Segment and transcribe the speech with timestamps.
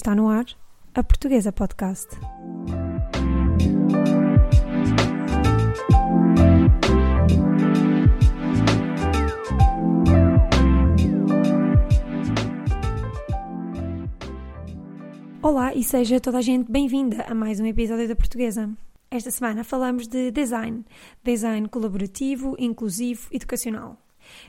[0.00, 0.46] Está no ar
[0.94, 2.08] a Portuguesa Podcast.
[15.42, 18.70] Olá e seja toda a gente bem-vinda a mais um episódio da Portuguesa.
[19.10, 20.82] Esta semana falamos de design,
[21.22, 23.98] design colaborativo, inclusivo, educacional.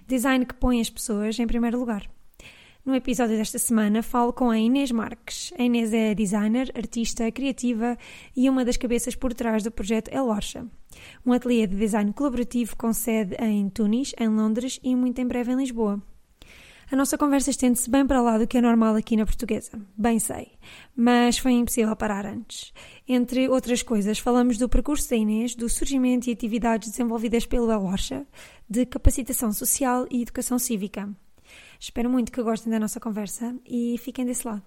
[0.07, 2.09] Design que põe as pessoas em primeiro lugar.
[2.83, 5.53] No episódio desta semana falo com a Inês Marques.
[5.55, 7.95] A Inês é designer, artista, criativa
[8.35, 10.65] e uma das cabeças por trás do projeto El Orcha,
[11.23, 15.51] um ateliê de design colaborativo com sede em Tunis, em Londres e muito em breve
[15.51, 16.01] em Lisboa.
[16.91, 20.17] A nossa conversa estende-se bem para lá do que é normal aqui na portuguesa, bem
[20.17, 20.53] sei,
[20.95, 22.73] mas foi impossível parar antes.
[23.07, 27.83] Entre outras coisas, falamos do percurso da Inês, do surgimento e atividades desenvolvidas pelo El
[27.83, 28.25] Orcha,
[28.67, 31.07] de capacitação social e educação cívica.
[31.81, 34.61] Espero muito que gostem da nossa conversa e fiquem desse lado.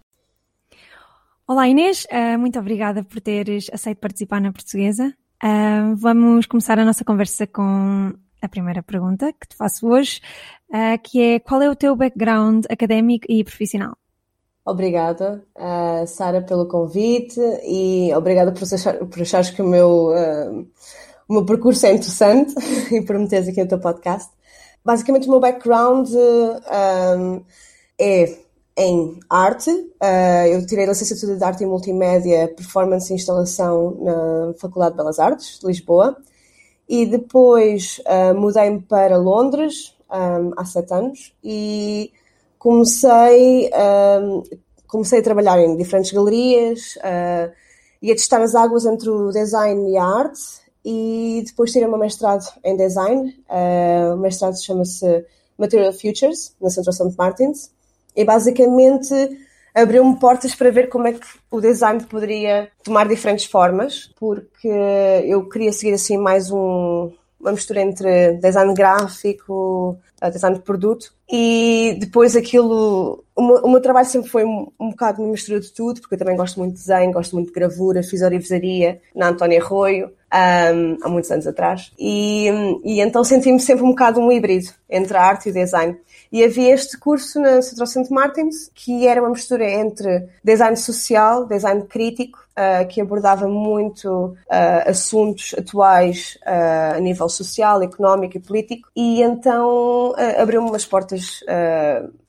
[1.47, 5.15] Olá Inês, eh, muito obrigada por teres aceito participar na Portuguesa.
[5.41, 8.13] Eh, vamos começar a nossa conversa com
[8.43, 10.21] a primeira pergunta que te faço hoje,
[10.73, 13.97] eh, que é qual é o teu background académico e profissional?
[14.67, 20.67] Obrigada, uh, Sara, pelo convite e obrigada por, achar, por achares que o meu, uh,
[21.29, 22.55] o meu percurso é interessante
[22.93, 24.33] e por me teres aqui no teu podcast.
[24.85, 27.43] Basicamente, o meu background um,
[27.99, 28.39] é
[28.77, 29.71] em arte.
[29.71, 35.19] Uh, eu tirei licenciatura de Arte e Multimédia, Performance e Instalação na Faculdade de Belas
[35.19, 36.17] Artes de Lisboa.
[36.89, 42.13] E depois uh, mudei-me para Londres um, há sete anos e
[42.59, 43.71] comecei,
[44.21, 44.43] um,
[44.87, 47.51] comecei a trabalhar em diferentes galerias uh,
[48.03, 51.99] e a testar as águas entre o design e a arte e depois tirei uma
[51.99, 53.35] mestrado em design.
[53.49, 55.25] Uh, o mestrado chama-se
[55.57, 57.15] Material Futures, na Central St.
[57.17, 57.71] Martins,
[58.15, 59.15] e basicamente
[59.75, 65.49] abriu-me portas para ver como é que o design poderia tomar diferentes formas, porque eu
[65.49, 69.99] queria seguir assim mais um, uma mistura entre design gráfico,
[70.33, 73.25] design de produto, e depois aquilo.
[73.35, 76.15] O meu, o meu trabalho sempre foi um, um bocado uma mistura de tudo, porque
[76.15, 80.13] eu também gosto muito de desenho, gosto muito de gravura, fiz orivesaria na Antónia Arroio,
[80.35, 82.49] um, há muitos anos atrás, e,
[82.85, 85.97] e então senti-me sempre um bocado um híbrido entre a arte e o design.
[86.33, 88.13] E havia este curso na Central St.
[88.13, 94.91] Martins, que era uma mistura entre design social, design crítico, uh, que abordava muito uh,
[94.91, 101.41] assuntos atuais uh, a nível social, económico e político, e então abriu-me umas portas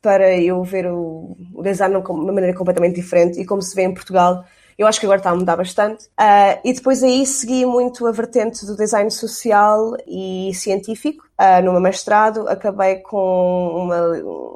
[0.01, 3.83] para eu ver o, o design de uma maneira completamente diferente, e como se vê
[3.83, 4.43] em Portugal,
[4.77, 6.05] eu acho que agora está a mudar bastante.
[6.19, 11.25] Uh, e depois aí segui muito a vertente do design social e científico.
[11.39, 14.01] Uh, numa mestrado, acabei com uma,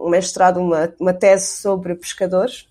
[0.05, 2.67] um mestrado, uma, uma tese sobre pescadores,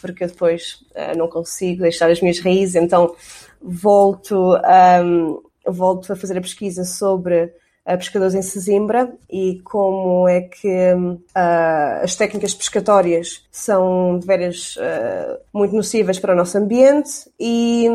[0.00, 3.14] porque eu depois uh, não consigo deixar as minhas raízes, então
[3.60, 4.56] volto,
[5.02, 7.52] um, volto a fazer a pesquisa sobre
[7.98, 15.38] pescadores em Sesimbra e como é que uh, as técnicas pescatórias são de veras uh,
[15.52, 17.86] muito nocivas para o nosso ambiente e,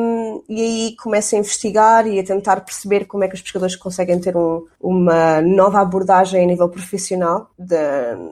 [0.48, 4.20] e aí começo a investigar e a tentar perceber como é que os pescadores conseguem
[4.20, 7.76] ter um, uma nova abordagem a nível profissional de,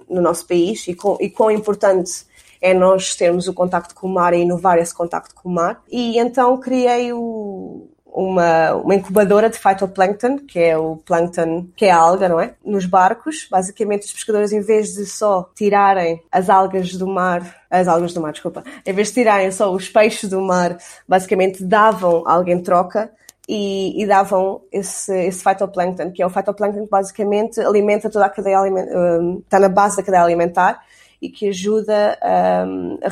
[0.07, 2.28] no nosso país e, com, e quão importante
[2.62, 5.84] é nós termos o contacto com o mar e inovar esse contacto com o mar.
[5.91, 11.91] E então criei o, uma, uma incubadora de phytoplankton, que é o plankton, que é
[11.91, 12.55] a alga, não é?
[12.66, 17.88] Nos barcos, basicamente os pescadores, em vez de só tirarem as algas do mar, as
[17.88, 22.27] algas do mar, desculpa, em vez de tirarem só os peixes do mar, basicamente davam
[22.27, 23.11] algo em troca
[23.47, 28.29] e, e, davam esse, esse phytoplankton, que é o phytoplankton que basicamente alimenta toda a
[28.29, 28.91] cadeia alimentar,
[29.45, 30.81] está na base da cadeia alimentar
[31.22, 32.17] e que ajuda
[32.67, 33.09] um, a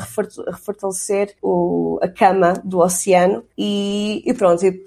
[0.52, 4.85] refortalecer o, a cama do oceano e, e pronto, e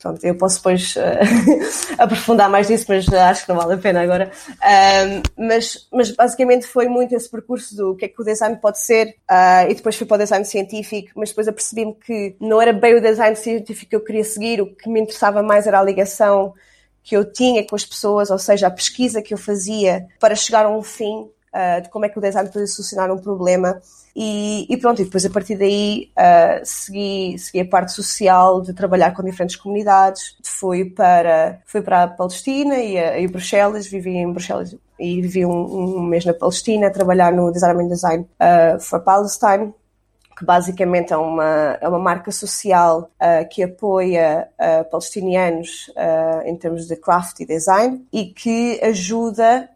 [0.00, 1.00] Pronto, eu posso depois uh,
[1.98, 4.30] aprofundar mais nisso, mas acho que não vale a pena agora.
[5.36, 9.16] Mas, mas basicamente foi muito esse percurso do que é que o design pode ser,
[9.28, 12.94] uh, e depois fui para o design científico, mas depois apercebi-me que não era bem
[12.94, 16.54] o design científico que eu queria seguir, o que me interessava mais era a ligação
[17.02, 20.66] que eu tinha com as pessoas, ou seja, a pesquisa que eu fazia para chegar
[20.66, 21.28] a um fim
[21.58, 23.80] uh, de como é que o design podia solucionar um problema.
[24.14, 28.72] E, e, pronto, e depois a partir daí uh, segui, segui a parte social de
[28.72, 30.36] trabalhar com diferentes comunidades.
[30.42, 35.44] Fui para, fui para a Palestina e, a, e Bruxelas, vivi em Bruxelas e vivi
[35.44, 39.72] um, um mês na Palestina a trabalhar no Design and Design uh, for Palestine
[40.38, 46.56] que basicamente é uma, é uma marca social uh, que apoia uh, palestinianos uh, em
[46.56, 49.68] termos de craft e design e que ajuda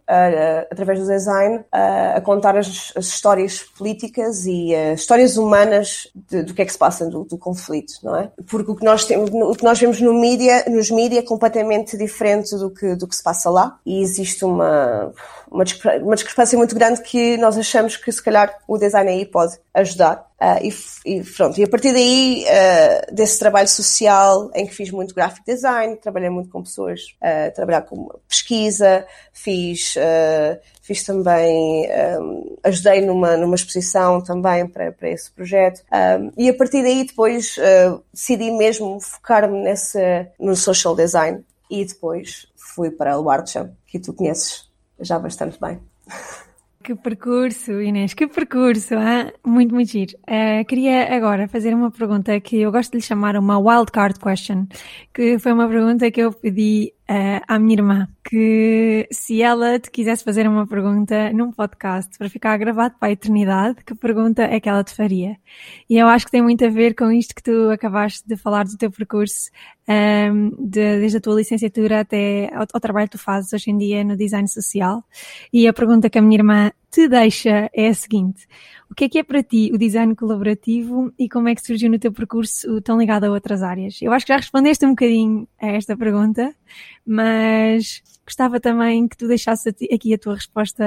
[0.70, 6.52] através do design, a contar as, as, histórias políticas e as histórias humanas de, do
[6.52, 8.30] que é que se passa do, do, conflito, não é?
[8.46, 11.96] Porque o que nós temos, o que nós vemos no mídia, nos mídia é completamente
[11.96, 15.14] diferente do que, do que se passa lá e existe uma,
[15.50, 20.30] uma discrepância muito grande que nós achamos que se calhar o design aí pode ajudar.
[20.42, 20.74] Uh,
[21.06, 25.14] e, e, pronto, e a partir daí, uh, desse trabalho social em que fiz muito
[25.14, 29.94] graphic design, trabalhei muito com pessoas, uh, trabalhar com pesquisa, fiz,
[30.80, 31.88] fiz também,
[32.20, 35.84] um, ajudei numa, numa exposição também para, para esse projeto.
[35.92, 37.54] Um, e a partir daí depois
[38.12, 44.12] decidi mesmo focar-me nessa, no social design e depois fui para o Artsham, que tu
[44.12, 44.68] conheces
[44.98, 45.80] já bastante bem.
[46.82, 49.32] Que percurso, Inês, que percurso, hein?
[49.46, 50.19] muito, muito giro.
[50.23, 54.67] Uh, queria agora fazer uma pergunta que eu gosto de lhe chamar uma wildcard question,
[55.14, 59.90] que foi uma pergunta que eu pedi uh, à minha irmã, que se ela te
[59.90, 64.58] quisesse fazer uma pergunta num podcast para ficar gravado para a eternidade, que pergunta é
[64.58, 65.36] que ela te faria?
[65.88, 68.64] E eu acho que tem muito a ver com isto que tu acabaste de falar
[68.64, 69.50] do teu percurso,
[69.86, 73.70] um, ehm, de, desde a tua licenciatura até ao, ao trabalho que tu fazes hoje
[73.70, 75.04] em dia no design social.
[75.52, 78.46] E a pergunta que a minha irmã te deixa é a seguinte.
[78.92, 81.90] O que é que é para ti o design colaborativo e como é que surgiu
[81.90, 83.96] no teu percurso tão ligado a outras áreas?
[84.02, 86.54] Eu acho que já respondeste um bocadinho a esta pergunta,
[87.06, 90.84] mas gostava também que tu deixasses aqui a tua resposta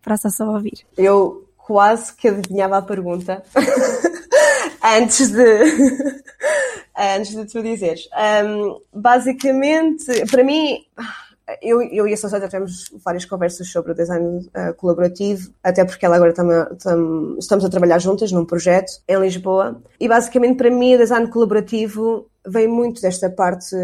[0.00, 0.86] para a só ouvir.
[0.96, 3.42] Eu quase que adivinhava a pergunta
[4.84, 5.42] antes de
[6.96, 8.08] antes de tu dizeres.
[8.44, 10.84] Um, basicamente, para mim
[11.62, 15.84] eu, eu e a Sonsé já tivemos várias conversas sobre o design uh, colaborativo, até
[15.84, 16.48] porque ela agora tam,
[17.38, 19.80] estamos a trabalhar juntas num projeto em Lisboa.
[19.98, 23.76] E basicamente, para mim, o design colaborativo vem muito desta parte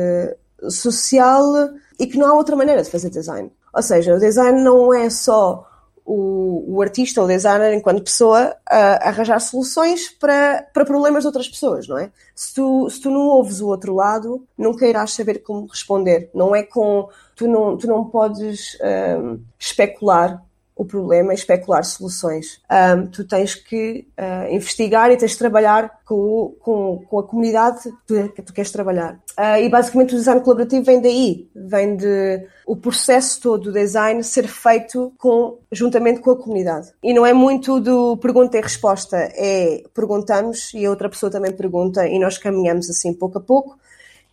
[0.69, 3.51] social e que não há outra maneira de fazer design.
[3.73, 5.67] Ou seja, o design não é só
[6.07, 11.27] o, o artista ou o designer, enquanto pessoa, a arranjar soluções para, para problemas de
[11.27, 12.11] outras pessoas, não é?
[12.35, 16.31] Se tu, se tu não ouves o outro lado, nunca irás saber como responder.
[16.33, 17.09] Não é com.
[17.35, 18.79] Tu não, tu não podes
[19.21, 20.46] um, especular
[20.77, 22.61] o problema e especular soluções.
[22.71, 27.81] Um, tu tens que uh, investigar e tens de trabalhar com, com, com a comunidade
[28.07, 29.15] que tu queres trabalhar.
[29.39, 34.23] Uh, e basicamente o design colaborativo vem daí, vem de o processo todo do design
[34.23, 36.93] ser feito com, juntamente com a comunidade.
[37.03, 41.53] E não é muito do pergunta e resposta, é perguntamos e a outra pessoa também
[41.53, 43.79] pergunta e nós caminhamos assim pouco a pouco.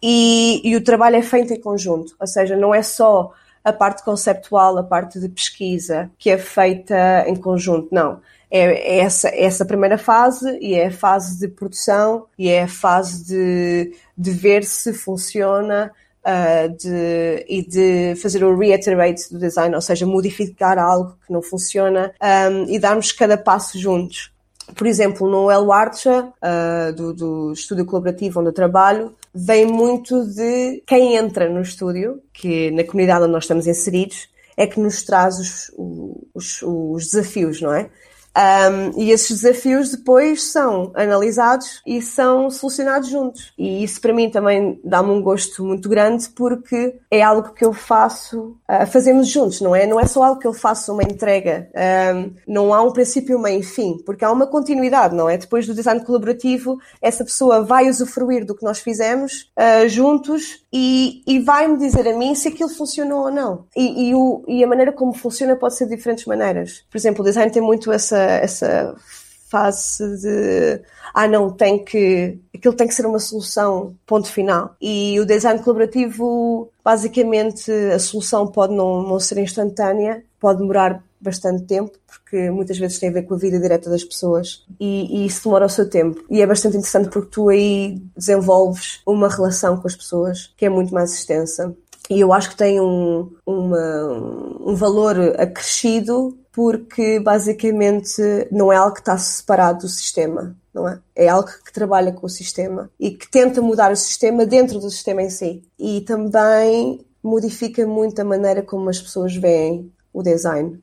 [0.02, 3.32] E, e o trabalho é feito em conjunto, ou seja, não é só
[3.64, 7.88] a parte conceptual, a parte de pesquisa, que é feita em conjunto.
[7.92, 8.20] Não.
[8.52, 12.64] É, é essa, é essa primeira fase e é a fase de produção e é
[12.64, 15.92] a fase de, de ver se funciona
[16.24, 21.42] uh, de, e de fazer o reiterate do design, ou seja, modificar algo que não
[21.42, 24.32] funciona um, e darmos cada passo juntos.
[24.76, 30.26] Por exemplo, no El Archa, uh, do, do estúdio colaborativo onde eu trabalho, vem muito
[30.26, 35.04] de quem entra no estúdio, que na comunidade onde nós estamos inseridos, é que nos
[35.04, 35.72] traz os,
[36.34, 37.90] os, os desafios, não é?
[38.36, 43.54] Um, e esses desafios depois são analisados e são solucionados juntos.
[43.58, 47.74] E isso para mim também dá-me um gosto muito grande porque é algo que eu
[47.74, 49.86] faço, uh, fazemos juntos, não é?
[49.86, 51.70] Não é só algo que eu faço uma entrega.
[52.16, 55.38] Um, não há um princípio, meio e fim, porque há uma continuidade, não é?
[55.38, 61.22] Depois do design colaborativo, essa pessoa vai usufruir do que nós fizemos uh, juntos e,
[61.28, 63.66] e vai-me dizer a mim se aquilo funcionou ou não.
[63.76, 66.84] E, e, o, e a maneira como funciona pode ser de diferentes maneiras.
[66.90, 68.96] Por exemplo, o design tem muito essa essa
[69.50, 70.82] fase de
[71.14, 74.76] ah não, tem que aquilo tem que ser uma solução, ponto final.
[74.82, 81.64] E o design colaborativo, basicamente, a solução pode não, não ser instantânea, pode demorar bastante
[81.64, 85.26] tempo, porque muitas vezes tem a ver com a vida direta das pessoas e, e,
[85.26, 86.22] isso demora o seu tempo.
[86.30, 90.70] E é bastante interessante porque tu aí desenvolves uma relação com as pessoas que é
[90.70, 91.74] muito mais extensa.
[92.14, 94.06] E eu acho que tem um, uma,
[94.62, 101.00] um valor acrescido porque basicamente não é algo que está separado do sistema, não é?
[101.16, 104.92] É algo que trabalha com o sistema e que tenta mudar o sistema dentro do
[104.92, 105.64] sistema em si.
[105.80, 110.80] E também modifica muito a maneira como as pessoas veem o design.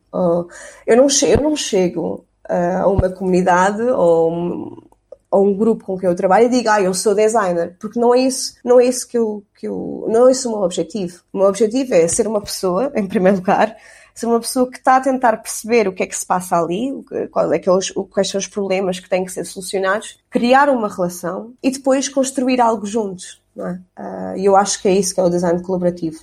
[0.84, 4.82] eu, não chego, eu não chego a uma comunidade ou
[5.30, 8.14] a um grupo com quem eu trabalho e digo, ah, eu sou designer, porque não
[8.14, 11.22] é isso, não é isso que eu, que eu, não é isso o meu objetivo.
[11.32, 13.76] O meu objetivo é ser uma pessoa, em primeiro lugar,
[14.14, 16.92] ser uma pessoa que está a tentar perceber o que é que se passa ali,
[17.30, 20.68] qual é que é os, quais são os problemas que têm que ser solucionados, criar
[20.68, 23.40] uma relação e depois construir algo juntos.
[23.56, 23.72] É?
[24.02, 26.18] Uh, e eu acho que é isso que é o design colaborativo.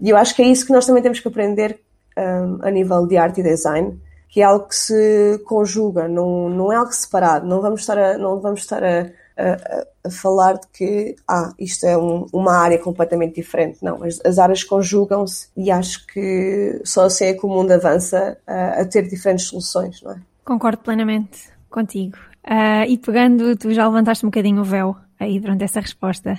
[0.00, 1.78] E eu acho que é isso que nós também temos que aprender
[2.16, 6.72] um, a nível de arte e design, que é algo que se conjuga, não, não
[6.72, 7.46] é algo separado.
[7.46, 11.84] Não vamos estar a, não vamos estar a, a, a falar de que ah, isto
[11.84, 13.78] é um, uma área completamente diferente.
[13.82, 18.38] Não, as, as áreas conjugam-se e acho que só assim é que o mundo avança
[18.46, 20.20] a, a ter diferentes soluções, não é?
[20.44, 22.16] Concordo plenamente contigo.
[22.44, 26.38] Uh, e pegando, tu já levantaste um bocadinho o véu aí durante essa resposta,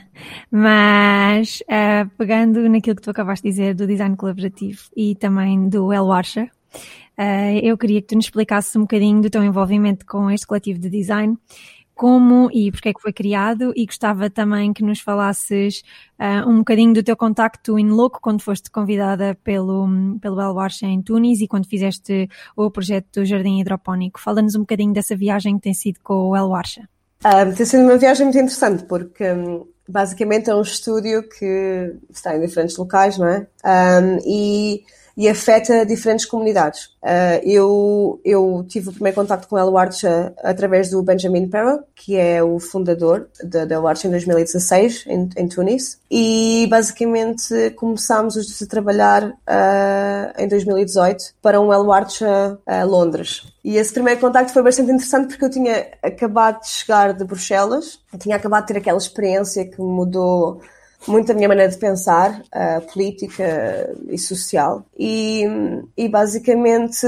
[0.49, 5.93] mas uh, pegando naquilo que tu acabaste de dizer do design colaborativo e também do
[5.93, 6.49] El Warsha,
[7.21, 10.79] uh, eu queria que tu nos explicasses um bocadinho do teu envolvimento com este coletivo
[10.79, 11.37] de design
[12.01, 15.83] como e porque é que foi criado e gostava também que nos falasses
[16.19, 19.87] uh, um bocadinho do teu contacto in loco quando foste convidada pelo,
[20.19, 24.19] pelo El Warsha em Tunis e quando fizeste o projeto do Jardim Hidropónico.
[24.19, 26.89] Fala-nos um bocadinho dessa viagem que tem sido com o El Warsha.
[27.23, 32.35] Um, tem sido uma viagem muito interessante porque um, basicamente é um estúdio que está
[32.35, 33.47] em diferentes locais, não é?
[33.63, 34.83] Um, e
[35.21, 36.85] e afeta diferentes comunidades.
[37.03, 42.17] Uh, eu, eu tive o primeiro contacto com El Warcha através do Benjamin Perra, que
[42.17, 49.27] é o fundador da Warcha em 2016, em, em Tunis, e basicamente começámos a trabalhar
[49.27, 53.43] uh, em 2018 para um El uh, Londres.
[53.63, 57.99] E esse primeiro contacto foi bastante interessante porque eu tinha acabado de chegar de Bruxelas,
[58.17, 60.61] tinha acabado de ter aquela experiência que mudou
[61.07, 64.85] muito minha maneira de pensar, uh, política e social.
[64.97, 65.43] E,
[65.97, 67.07] e basicamente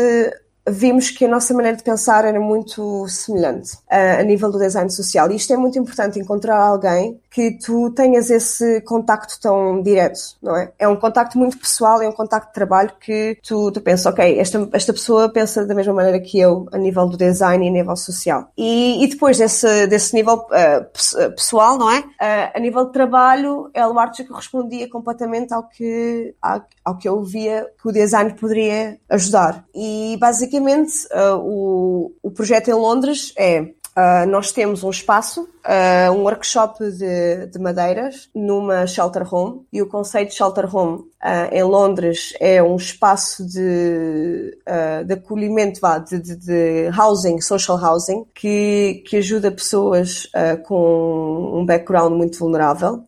[0.67, 4.89] vimos que a nossa maneira de pensar era muito semelhante uh, a nível do design
[4.89, 5.29] social.
[5.31, 10.55] E isto é muito importante, encontrar alguém que tu tenhas esse contacto tão direto, não
[10.55, 10.71] é?
[10.77, 14.39] É um contacto muito pessoal, é um contacto de trabalho que tu, tu pensas, ok,
[14.39, 17.71] esta, esta pessoa pensa da mesma maneira que eu a nível do design e a
[17.71, 18.49] nível social.
[18.57, 21.99] E, e depois desse, desse nível uh, pessoal, não é?
[21.99, 27.21] Uh, a nível de trabalho, El Arte correspondia completamente ao que, ao, ao que eu
[27.23, 29.65] via que o design poderia ajudar.
[29.73, 36.11] E basicamente uh, o, o projeto em Londres é Uh, nós temos um espaço, uh,
[36.11, 41.51] um workshop de, de, madeiras numa shelter home e o conceito de shelter home uh,
[41.51, 44.57] em Londres é um espaço de,
[45.05, 50.27] de acolhimento, vá, de, de, de, housing, social housing, que, que ajuda pessoas
[50.65, 53.03] com um background muito vulnerável,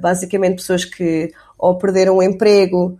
[0.00, 2.98] basicamente pessoas que ou perderam o emprego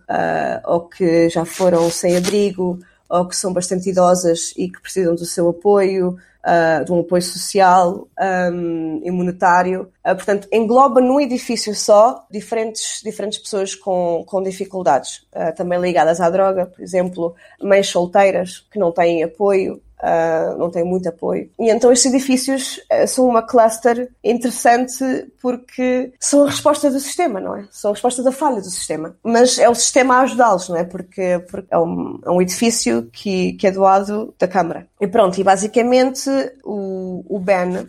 [0.65, 5.25] ou que já foram sem abrigo ou que são bastante idosas e que precisam do
[5.25, 8.09] seu apoio, uh, de um apoio social
[8.53, 9.91] um, e monetário.
[10.05, 16.21] Uh, portanto, engloba num edifício só diferentes, diferentes pessoas com, com dificuldades, uh, também ligadas
[16.21, 21.51] à droga, por exemplo, mães solteiras que não têm apoio, Uh, não tem muito apoio.
[21.59, 25.05] E então estes edifícios uh, são uma cluster interessante
[25.43, 27.67] porque são a resposta do sistema, não é?
[27.71, 29.17] São a resposta da falha do sistema.
[29.25, 30.85] Mas é o sistema a ajudá-los, não é?
[30.85, 34.87] Porque, porque é, um, é, um, edifício que, que é doado da Câmara.
[35.01, 36.31] E pronto, e basicamente
[36.65, 37.87] o, o Ben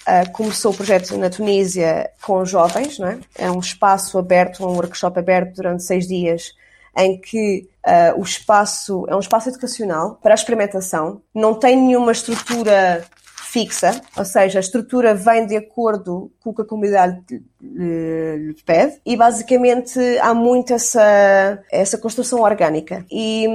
[0.00, 3.18] Uh, começou o projeto na Tunísia com jovens, não é?
[3.36, 6.54] É um espaço aberto, um workshop aberto durante seis dias
[6.96, 12.12] em que uh, o espaço é um espaço educacional para a experimentação, não tem nenhuma
[12.12, 13.04] estrutura
[13.50, 19.00] fixa, ou seja, a estrutura vem de acordo com o que a comunidade lhe pede
[19.04, 23.04] e basicamente há muito essa, essa construção orgânica.
[23.10, 23.46] E,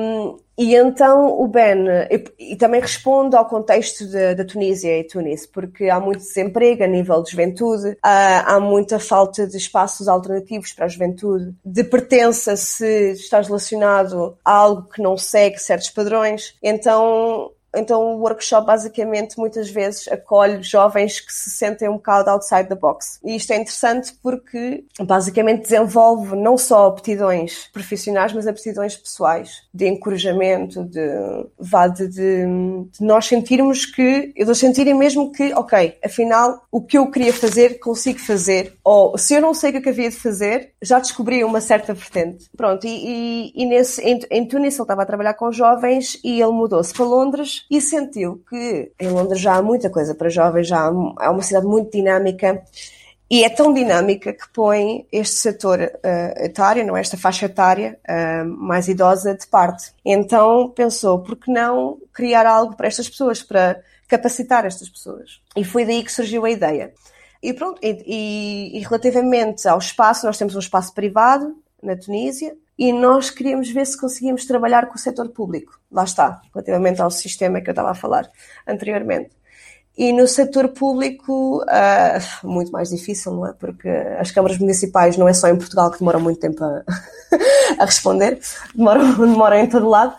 [0.58, 5.90] e então o Ben, e, e também responde ao contexto da Tunísia e Tunis, porque
[5.90, 10.86] há muito desemprego a nível de juventude, há, há muita falta de espaços alternativos para
[10.86, 16.56] a juventude, de pertença se estás relacionado a algo que não segue certos padrões.
[16.64, 22.68] Então então o workshop basicamente muitas vezes acolhe jovens que se sentem um bocado outside
[22.68, 23.20] the box.
[23.24, 29.88] E isto é interessante porque basicamente desenvolve não só aptidões profissionais, mas aptidões pessoais, de
[29.88, 31.08] encorajamento, de,
[31.96, 32.46] de, de,
[32.92, 37.80] de nós sentirmos que, eles sentirem mesmo que, ok, afinal o que eu queria fazer
[37.80, 41.62] consigo fazer, ou se eu não sei o que havia de fazer, já descobri uma
[41.62, 42.50] certa vertente.
[42.56, 46.42] Pronto, e, e, e nesse, em, em Tunis ele estava a trabalhar com jovens e
[46.42, 50.68] ele mudou-se para Londres e sentiu que em Londres já há muita coisa para jovens,
[50.68, 52.64] já há, uma cidade muito dinâmica
[53.30, 57.02] e é tão dinâmica que põe este setor uh, etário, não é?
[57.02, 59.92] esta faixa etária uh, mais idosa de parte.
[60.06, 65.42] Então pensou, por que não criar algo para estas pessoas, para capacitar estas pessoas?
[65.56, 66.94] E foi daí que surgiu a ideia.
[67.42, 72.92] E pronto, e, e relativamente ao espaço, nós temos um espaço privado na Tunísia, e
[72.92, 75.80] nós queríamos ver se conseguíamos trabalhar com o setor público.
[75.92, 78.30] Lá está, relativamente ao sistema que eu estava a falar
[78.68, 79.30] anteriormente.
[79.98, 83.54] E no setor público, uh, muito mais difícil, não é?
[83.54, 86.84] Porque as câmaras municipais não é só em Portugal que demoram muito tempo a,
[87.80, 88.40] a responder,
[88.76, 90.14] demoram, demoram em todo lado.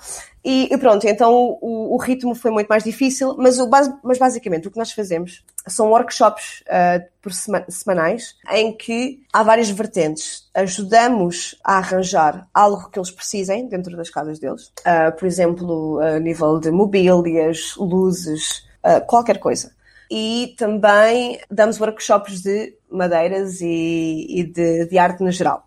[0.48, 3.68] E, e pronto, então o, o, ritmo foi muito mais difícil, mas, o,
[4.04, 9.42] mas basicamente o que nós fazemos são workshops uh, por sema, semanais em que há
[9.42, 10.48] várias vertentes.
[10.54, 16.20] Ajudamos a arranjar algo que eles precisem dentro das casas deles, uh, por exemplo, a
[16.20, 19.74] nível de mobílias, luzes, uh, qualquer coisa.
[20.08, 25.65] E também damos workshops de madeiras e, e de, de arte no geral.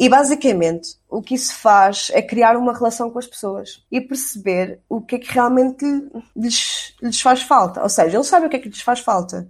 [0.00, 4.80] E basicamente o que isso faz é criar uma relação com as pessoas e perceber
[4.88, 5.84] o que é que realmente
[6.34, 7.82] lhes, lhes faz falta.
[7.82, 9.46] Ou seja, eles sabem o que é que lhes faz falta,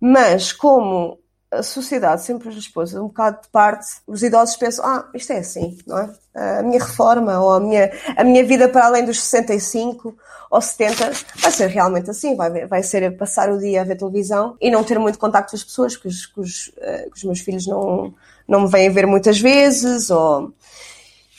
[0.00, 1.16] mas como
[1.48, 5.38] a sociedade sempre lhes pôs um bocado de parte, os idosos pensam, ah, isto é
[5.38, 6.10] assim, não é?
[6.34, 10.18] A minha reforma ou a minha, a minha vida para além dos 65
[10.50, 14.56] ou 70 vai ser realmente assim, vai, vai ser passar o dia a ver televisão
[14.60, 17.24] e não ter muito contacto com as pessoas, que os, que os, uh, que os
[17.24, 18.12] meus filhos não,
[18.48, 20.52] não me vêm ver muitas vezes, ou...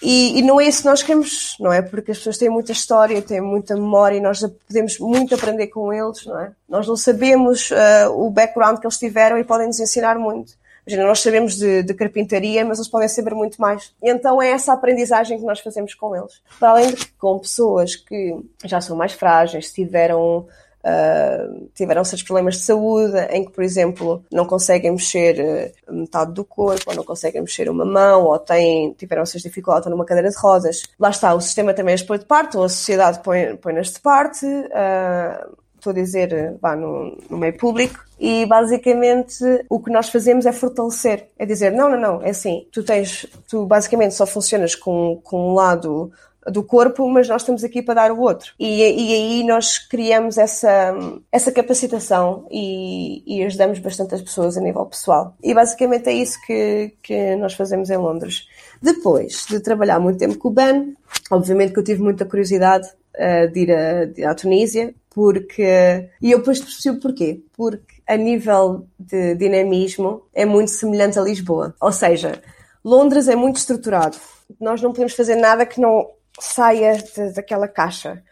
[0.02, 1.82] E, e, não é isso que nós queremos, não é?
[1.82, 5.92] Porque as pessoas têm muita história, têm muita memória e nós podemos muito aprender com
[5.92, 6.54] eles, não é?
[6.70, 10.54] Nós não sabemos uh, o background que eles tiveram e podem nos ensinar muito.
[10.88, 13.94] Imagina, nós sabemos de, de, carpintaria, mas eles podem saber muito mais.
[14.02, 16.42] E então é essa aprendizagem que nós fazemos com eles.
[16.58, 20.48] Para além de que com pessoas que já são mais frágeis, tiveram
[20.82, 26.34] Uh, tiveram certos problemas de saúde, em que, por exemplo, não conseguem mexer uh, metade
[26.34, 30.30] do corpo, ou não conseguem mexer uma mão, ou têm, tiveram essas dificuldades numa cadeira
[30.30, 30.84] de rodas.
[30.98, 34.00] Lá está, o sistema também as põe de parte, ou a sociedade põe-nas põe de
[34.00, 34.46] parte.
[34.46, 40.46] Uh, estou a dizer, vá no, no, meio público, e basicamente o que nós fazemos
[40.46, 44.76] é fortalecer, é dizer, não, não, não, é assim, tu tens, tu basicamente só funcionas
[44.76, 46.12] com, com um lado
[46.52, 48.54] do corpo, mas nós estamos aqui para dar o outro.
[48.60, 50.94] E, e aí nós criamos essa,
[51.32, 55.36] essa capacitação e, e, ajudamos bastante as pessoas a nível pessoal.
[55.44, 58.48] E basicamente é isso que, que nós fazemos em Londres.
[58.82, 60.96] Depois de trabalhar muito tempo com o Ben,
[61.32, 66.10] obviamente que eu tive muita curiosidade uh, de, ir a, de ir à Tunísia, porque.
[66.22, 67.42] E eu depois percebi porquê.
[67.56, 71.76] Porque a nível de dinamismo é muito semelhante a Lisboa.
[71.82, 72.42] Ou seja,
[72.84, 74.18] Londres é muito estruturado.
[74.60, 76.08] Nós não podemos fazer nada que não
[76.40, 78.24] saia de, daquela caixa.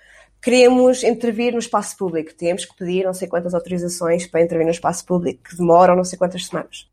[0.41, 2.33] Queremos intervir no espaço público.
[2.33, 6.03] Temos que pedir não sei quantas autorizações para intervir no espaço público, que demoram não
[6.03, 6.87] sei quantas semanas.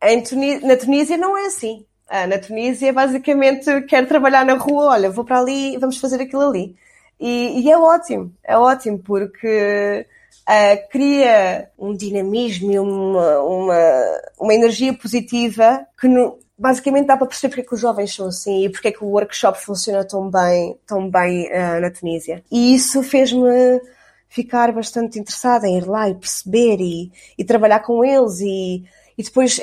[0.62, 1.84] na Tunísia não é assim.
[2.08, 6.42] Ah, na Tunísia, basicamente, quero trabalhar na rua, olha, vou para ali, vamos fazer aquilo
[6.48, 6.76] ali.
[7.18, 10.06] E, e é ótimo, é ótimo, porque
[10.42, 17.26] uh, cria um dinamismo e uma, uma, uma energia positiva que no, basicamente dá para
[17.26, 20.04] perceber porque é que os jovens são assim e porque é que o workshop funciona
[20.04, 22.44] tão bem, tão bem uh, na Tunísia.
[22.50, 23.80] E isso fez-me
[24.28, 28.84] ficar bastante interessada em ir lá e perceber e, e trabalhar com eles e,
[29.16, 29.60] e depois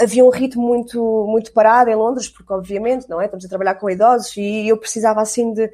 [0.00, 3.26] havia um ritmo muito, muito parado em Londres, porque obviamente, não é?
[3.26, 5.70] Estamos a trabalhar com idosos e eu precisava assim de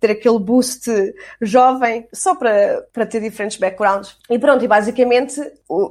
[0.00, 0.90] ter aquele boost
[1.40, 4.16] jovem, só para, para ter diferentes backgrounds.
[4.28, 5.40] E pronto, e basicamente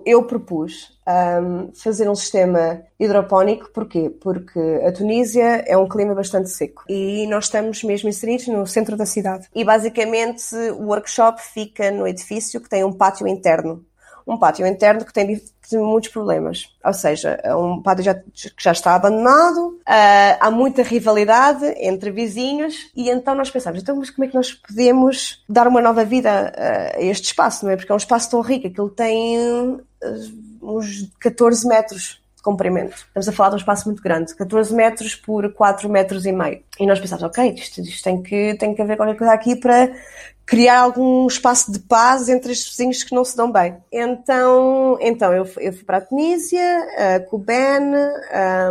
[0.06, 4.10] eu propus um, fazer um sistema hidropónico, porquê?
[4.22, 8.96] Porque a Tunísia é um clima bastante seco e nós estamos mesmo inseridos no centro
[8.96, 9.48] da cidade.
[9.54, 13.86] E basicamente o workshop fica no edifício que tem um pátio interno
[14.28, 15.42] um pátio interno que tem,
[15.74, 16.70] muitos problemas.
[16.84, 22.12] Ou seja, é um pátio já, que já está abandonado, uh, há muita rivalidade entre
[22.12, 26.04] vizinhos e então nós pensamos, então mas como é que nós podemos dar uma nova
[26.04, 27.76] vida a este espaço, não é?
[27.76, 29.84] Porque é um espaço tão rico, aquilo tem uh,
[30.62, 32.96] uns 14 metros comprimento.
[32.96, 36.62] Estamos a falar de um espaço muito grande, 14 metros por 4 metros e meio.
[36.80, 39.92] E nós pensamos, ok, isto, isto tem, que, tem que haver qualquer coisa aqui para
[40.46, 43.78] criar algum espaço de paz entre estes vizinhos que não se dão bem.
[43.92, 47.82] Então, então eu, eu fui para a Tunísia uh, com o Ben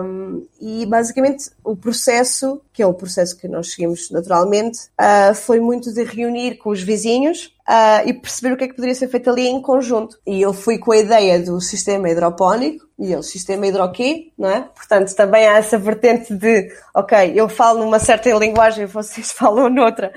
[0.01, 5.59] um, e basicamente o processo, que é o processo que nós seguimos naturalmente, uh, foi
[5.59, 9.09] muito de reunir com os vizinhos uh, e perceber o que é que poderia ser
[9.09, 10.19] feito ali em conjunto.
[10.27, 14.61] E eu fui com a ideia do sistema hidropónico e ele sistema hidroquê, não é?
[14.75, 20.13] Portanto, também há essa vertente de, ok, eu falo numa certa linguagem, vocês falam noutra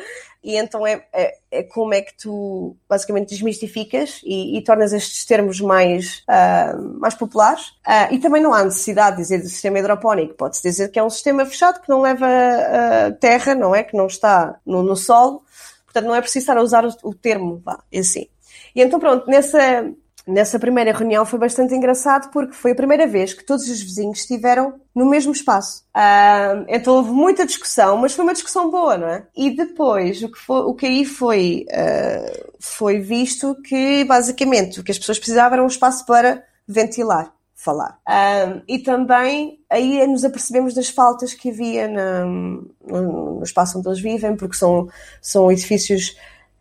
[0.47, 5.25] e então é, é, é, como é que tu basicamente desmistificas e, e tornas estes
[5.25, 7.67] termos mais, uh, mais populares.
[7.85, 11.03] Uh, e também não há necessidade de dizer de sistema hidropónico, pode-se dizer que é
[11.03, 13.83] um sistema fechado que não leva uh, terra, não é?
[13.83, 15.43] Que não está no, no solo,
[15.87, 18.27] portanto não é preciso estar a usar o, o termo, vá, assim.
[18.75, 19.91] E então pronto, nessa,
[20.27, 24.19] nessa primeira reunião foi bastante engraçado porque foi a primeira vez que todos os vizinhos
[24.19, 25.83] estiveram no mesmo espaço.
[25.95, 29.25] Uh, então houve muita discussão, mas foi uma discussão boa, não é?
[29.35, 34.83] E depois o que, foi, o que aí foi, uh, foi visto que basicamente o
[34.83, 37.36] que as pessoas precisavam era um espaço para ventilar
[37.67, 37.99] falar.
[38.07, 43.99] Um, e também aí nos apercebemos das faltas que havia na, no, espaço onde eles
[43.99, 44.87] vivem, porque são,
[45.21, 46.15] são edifícios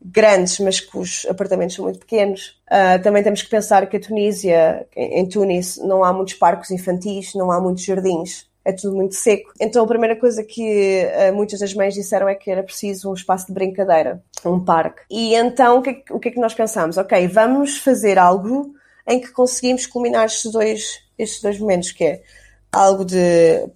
[0.05, 2.61] grandes, mas que os apartamentos são muito pequenos.
[2.67, 7.35] Uh, também temos que pensar que a Tunísia, em Tunis, não há muitos parques infantis,
[7.35, 8.47] não há muitos jardins.
[8.65, 9.53] É tudo muito seco.
[9.61, 13.15] Então a primeira coisa que uh, muitas das mães disseram é que era preciso um
[13.15, 15.03] espaço de brincadeira, um parque.
[15.09, 16.97] E então o que, é o que é que nós pensamos?
[16.97, 18.76] Ok, vamos fazer algo
[19.07, 22.23] em que conseguimos culminar estes dois, estes dois momentos, que é
[22.73, 23.69] algo de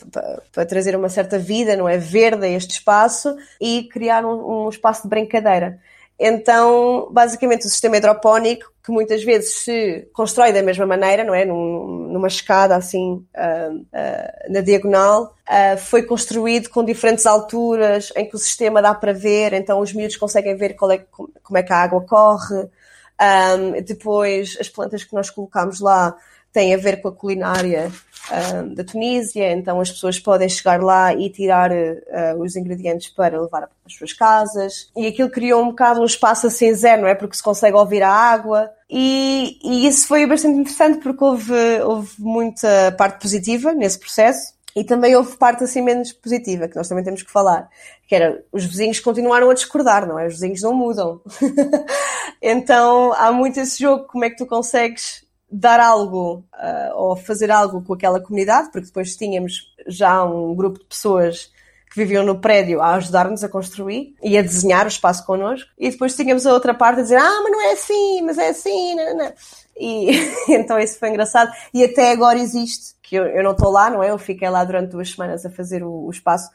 [0.52, 4.68] para trazer uma certa vida, não é verde a este espaço e criar um, um,
[4.68, 5.78] espaço de brincadeira.
[6.22, 11.46] Então, basicamente, o sistema hidropónico, que muitas vezes se constrói da mesma maneira, não é?
[11.46, 18.28] Num, numa escada assim, uh, uh, na diagonal, uh, foi construído com diferentes alturas, em
[18.28, 20.98] que o sistema dá para ver, então os miúdos conseguem ver é,
[21.42, 22.68] como é que a água corre,
[23.20, 26.16] um, depois, as plantas que nós colocamos lá
[26.52, 27.92] têm a ver com a culinária
[28.30, 33.40] um, da Tunísia, então as pessoas podem chegar lá e tirar uh, os ingredientes para
[33.40, 34.90] levar para as suas casas.
[34.96, 37.14] E aquilo criou um bocado um espaço assim zero, não é?
[37.14, 38.70] Porque se consegue ouvir a água.
[38.88, 44.54] E, e isso foi bastante interessante porque houve, houve muita parte positiva nesse processo.
[44.74, 47.68] E também houve parte assim menos positiva, que nós também temos que falar,
[48.06, 50.26] que era os vizinhos continuaram a discordar, não é?
[50.26, 51.20] Os vizinhos não mudam.
[52.40, 57.50] então há muito esse jogo, como é que tu consegues dar algo uh, ou fazer
[57.50, 61.50] algo com aquela comunidade, porque depois tínhamos já um grupo de pessoas
[61.90, 65.90] que viviam no prédio a ajudar-nos a construir e a desenhar o espaço connosco, e
[65.90, 68.94] depois tínhamos a outra parte a dizer, ah, mas não é assim, mas é assim,
[68.94, 69.32] não, não.
[69.76, 70.10] E
[70.54, 74.04] então isso foi engraçado, e até agora existe que eu, eu não estou lá, não
[74.04, 74.10] é?
[74.10, 76.48] Eu fiquei lá durante duas semanas a fazer o, o espaço,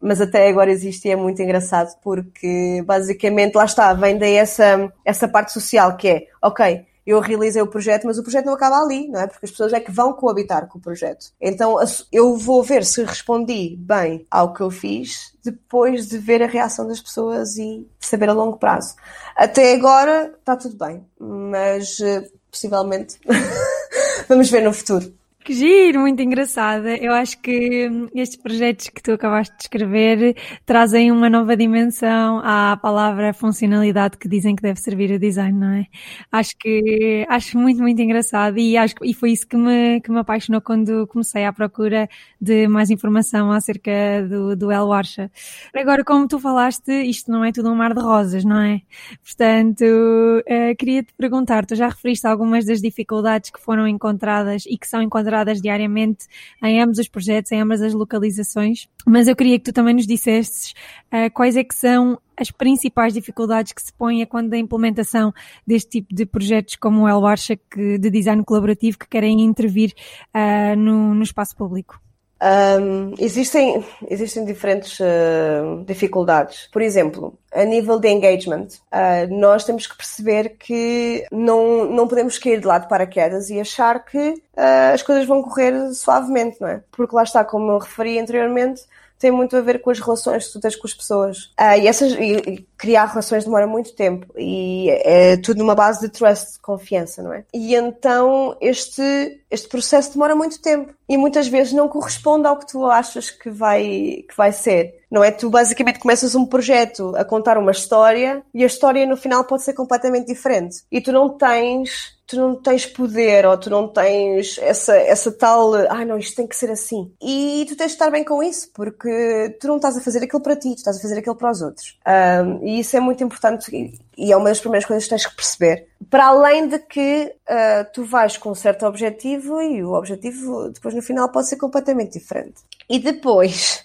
[0.00, 4.90] mas até agora existe e é muito engraçado porque basicamente lá está, vem daí essa,
[5.04, 8.78] essa parte social que é, ok, eu realizei o projeto, mas o projeto não acaba
[8.78, 9.26] ali, não é?
[9.26, 11.26] Porque as pessoas é que vão coabitar com o projeto.
[11.38, 11.76] Então
[12.10, 16.86] eu vou ver se respondi bem ao que eu fiz depois de ver a reação
[16.88, 18.94] das pessoas e saber a longo prazo.
[19.36, 23.18] Até agora está tudo bem, mas eh, possivelmente
[24.26, 25.12] vamos ver no futuro.
[25.44, 26.96] Que giro, muito engraçada.
[26.96, 32.40] Eu acho que hum, estes projetos que tu acabaste de escrever trazem uma nova dimensão
[32.44, 35.86] à palavra funcionalidade que dizem que deve servir o design, não é?
[36.30, 40.20] Acho que acho muito, muito engraçado e acho e foi isso que me, que me
[40.20, 42.08] apaixonou quando comecei à procura
[42.40, 43.90] de mais informação acerca
[44.28, 45.28] do, do El Warsha.
[45.74, 48.80] Agora, como tu falaste, isto não é tudo um mar de rosas, não é?
[49.24, 54.78] Portanto, uh, queria te perguntar, tu já referiste algumas das dificuldades que foram encontradas e
[54.78, 56.26] que são encontradas diariamente
[56.62, 60.06] em ambos os projetos, em ambas as localizações, mas eu queria que tu também nos
[60.06, 60.74] dissesses
[61.12, 65.32] uh, quais é que são as principais dificuldades que se põem a quando a implementação
[65.66, 69.92] deste tipo de projetos como o El Barcha, de design colaborativo que querem intervir
[70.34, 72.00] uh, no, no espaço público.
[72.42, 76.68] Um, existem, existem diferentes uh, dificuldades.
[76.72, 82.38] Por exemplo, a nível de engagement, uh, nós temos que perceber que não, não podemos
[82.38, 86.66] cair de lado para quedas e achar que uh, as coisas vão correr suavemente, não
[86.66, 86.82] é?
[86.90, 88.82] Porque lá está, como eu referi anteriormente,
[89.22, 91.44] tem muito a ver com as relações que tu tens com as pessoas.
[91.58, 96.08] Uh, e, essas, e, criar relações demora muito tempo e é tudo numa base de
[96.08, 97.44] trust, de confiança, não é?
[97.54, 102.66] E então este, este processo demora muito tempo e muitas vezes não corresponde ao que
[102.66, 105.01] tu achas que vai, que vai ser.
[105.12, 105.30] Não é?
[105.30, 109.62] Tu basicamente começas um projeto a contar uma história e a história no final pode
[109.62, 110.78] ser completamente diferente.
[110.90, 115.74] E tu não tens, tu não tens poder ou tu não tens essa, essa tal,
[115.74, 117.12] ah não, isto tem que ser assim.
[117.20, 120.42] E tu tens de estar bem com isso porque tu não estás a fazer aquilo
[120.42, 121.98] para ti, tu estás a fazer aquilo para os outros.
[122.08, 125.26] Um, e isso é muito importante e, e é uma das primeiras coisas que tens
[125.26, 125.88] que perceber.
[126.08, 130.94] Para além de que uh, tu vais com um certo objetivo e o objetivo depois
[130.94, 132.62] no final pode ser completamente diferente.
[132.88, 133.84] E depois,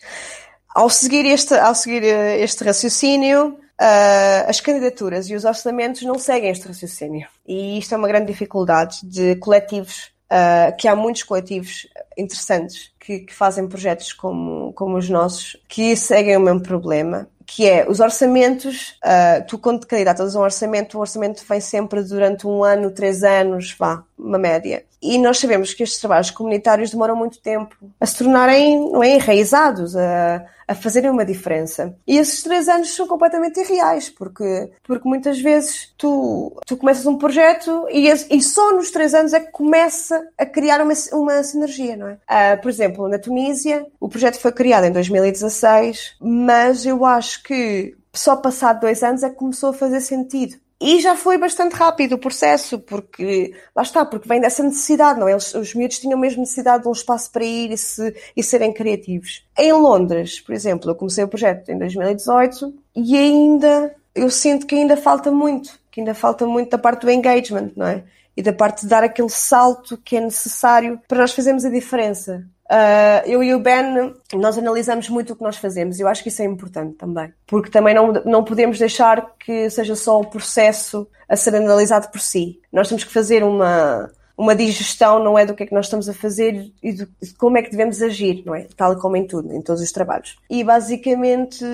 [0.77, 6.19] ao seguir este, ao seguir eh, este raciocínio, uh, as candidaturas e os orçamentos não
[6.19, 7.27] seguem este raciocínio.
[7.47, 13.21] E isto é uma grande dificuldade de coletivos, uh, que há muitos coletivos interessantes que,
[13.21, 18.01] que, fazem projetos como, como os nossos, que seguem o mesmo problema que é os
[18.01, 22.61] orçamentos, uh, tu quando te candidatas a um orçamento, o orçamento vem sempre durante um
[22.61, 24.83] ano, três anos, vá, uma média.
[25.01, 29.15] E nós sabemos que estes trabalhos comunitários demoram muito tempo a se tornarem não é,
[29.15, 31.95] enraizados, a, a fazerem uma diferença.
[32.05, 37.17] E esses três anos são completamente irreais, porque, porque muitas vezes tu, tu começas um
[37.17, 41.95] projeto e, e só nos três anos é que começa a criar uma, uma sinergia,
[41.95, 42.13] não é?
[42.13, 47.95] Uh, por exemplo, na Tunísia, o projeto foi criado em 2016, mas eu acho que
[48.13, 50.57] só passado dois anos é que começou a fazer sentido.
[50.79, 55.27] E já foi bastante rápido o processo, porque lá está, porque vem dessa necessidade, não
[55.27, 55.31] é?
[55.31, 58.71] Eles, os miúdos tinham mesmo necessidade de um espaço para ir e, se, e serem
[58.71, 59.43] criativos.
[59.57, 64.75] Em Londres, por exemplo, eu comecei o projeto em 2018 e ainda eu sinto que
[64.75, 68.03] ainda falta muito, que ainda falta muito da parte do engagement, não é?
[68.35, 72.45] E da parte de dar aquele salto que é necessário para nós fazermos a diferença.
[72.69, 75.99] Uh, eu e o Ben, nós analisamos muito o que nós fazemos.
[75.99, 77.33] Eu acho que isso é importante também.
[77.45, 82.19] Porque também não, não podemos deixar que seja só o processo a ser analisado por
[82.19, 82.59] si.
[82.71, 86.09] Nós temos que fazer uma, uma digestão, não é do que é que nós estamos
[86.09, 88.67] a fazer e de como é que devemos agir, não é?
[88.75, 90.37] Tal como em tudo, em todos os trabalhos.
[90.49, 91.65] E basicamente,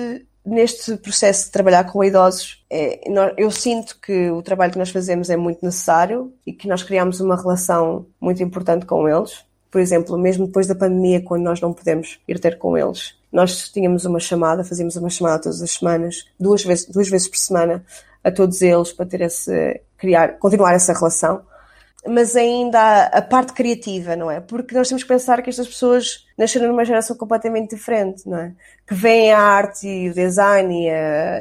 [0.46, 3.00] neste processo de trabalhar com idosos, é,
[3.36, 7.20] eu sinto que o trabalho que nós fazemos é muito necessário e que nós criamos
[7.20, 11.72] uma relação muito importante com eles por exemplo, mesmo depois da pandemia, quando nós não
[11.72, 16.28] podemos ir ter com eles, nós tínhamos uma chamada, fazíamos uma chamada todas as semanas,
[16.38, 17.84] duas vezes, duas vezes por semana,
[18.22, 21.42] a todos eles para ter esse, criar, continuar essa relação.
[22.06, 24.38] Mas ainda a parte criativa, não é?
[24.38, 28.52] Porque nós temos que pensar que estas pessoas nasceram numa geração completamente diferente, não é?
[28.86, 31.40] Que veem a arte e o design e a,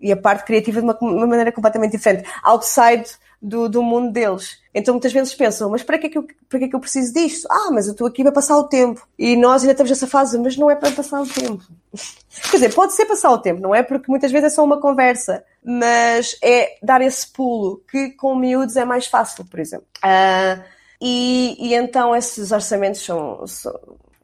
[0.00, 2.22] e a parte criativa de uma, uma maneira completamente diferente.
[2.44, 3.10] Outside
[3.44, 4.58] do, do mundo deles.
[4.74, 6.80] Então muitas vezes pensam, mas para que, é que eu, para que é que eu
[6.80, 7.46] preciso disto?
[7.50, 9.06] Ah, mas eu estou aqui para passar o tempo.
[9.18, 11.62] E nós ainda temos essa fase, mas não é para passar o tempo.
[12.50, 13.82] Quer dizer, pode ser passar o tempo, não é?
[13.82, 15.44] Porque muitas vezes é só uma conversa.
[15.62, 19.86] Mas é dar esse pulo, que com miúdos é mais fácil, por exemplo.
[19.98, 20.62] Uh,
[21.00, 23.78] e, e então esses orçamentos são, são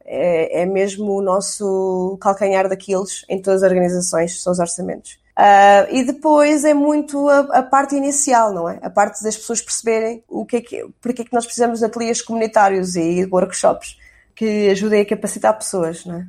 [0.04, 5.18] é, é, mesmo o nosso calcanhar daqueles em todas as organizações, são os orçamentos.
[5.40, 8.78] Uh, e depois é muito a, a, parte inicial, não é?
[8.82, 11.86] A parte das pessoas perceberem o que é que, porque é que nós precisamos de
[11.86, 13.96] ateliês comunitários e workshops
[14.34, 16.26] que ajudem a capacitar pessoas, não é?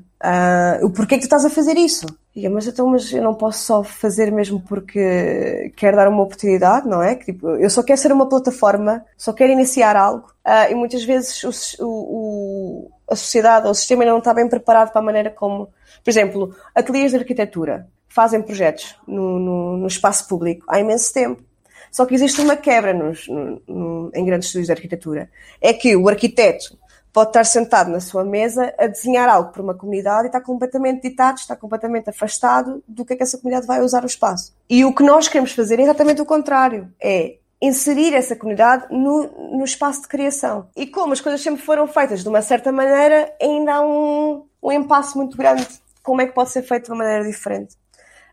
[0.81, 2.05] Uh, o porquê que tu estás a fazer isso?
[2.33, 6.23] E eu, mas então, mas eu não posso só fazer mesmo porque quero dar uma
[6.23, 7.15] oportunidade, não é?
[7.15, 11.03] Que, tipo, eu só quero ser uma plataforma, só quero iniciar algo uh, e muitas
[11.03, 11.43] vezes
[11.79, 15.29] o, o, a sociedade ou o sistema ainda não está bem preparado para a maneira
[15.29, 15.67] como,
[16.03, 21.43] por exemplo, ateliês de arquitetura fazem projetos no, no, no espaço público há imenso tempo.
[21.91, 25.29] Só que existe uma quebra nos, no, em grandes estudos de arquitetura.
[25.59, 26.77] É que o arquiteto
[27.11, 31.01] pode estar sentado na sua mesa a desenhar algo para uma comunidade e está completamente
[31.01, 34.53] ditado, está completamente afastado do que é que essa comunidade vai usar o espaço.
[34.69, 36.89] E o que nós queremos fazer é exatamente o contrário.
[37.01, 40.67] É inserir essa comunidade no, no espaço de criação.
[40.75, 44.71] E como as coisas sempre foram feitas de uma certa maneira, ainda há um, um
[44.71, 45.67] impasse muito grande.
[46.01, 47.75] Como é que pode ser feito de uma maneira diferente?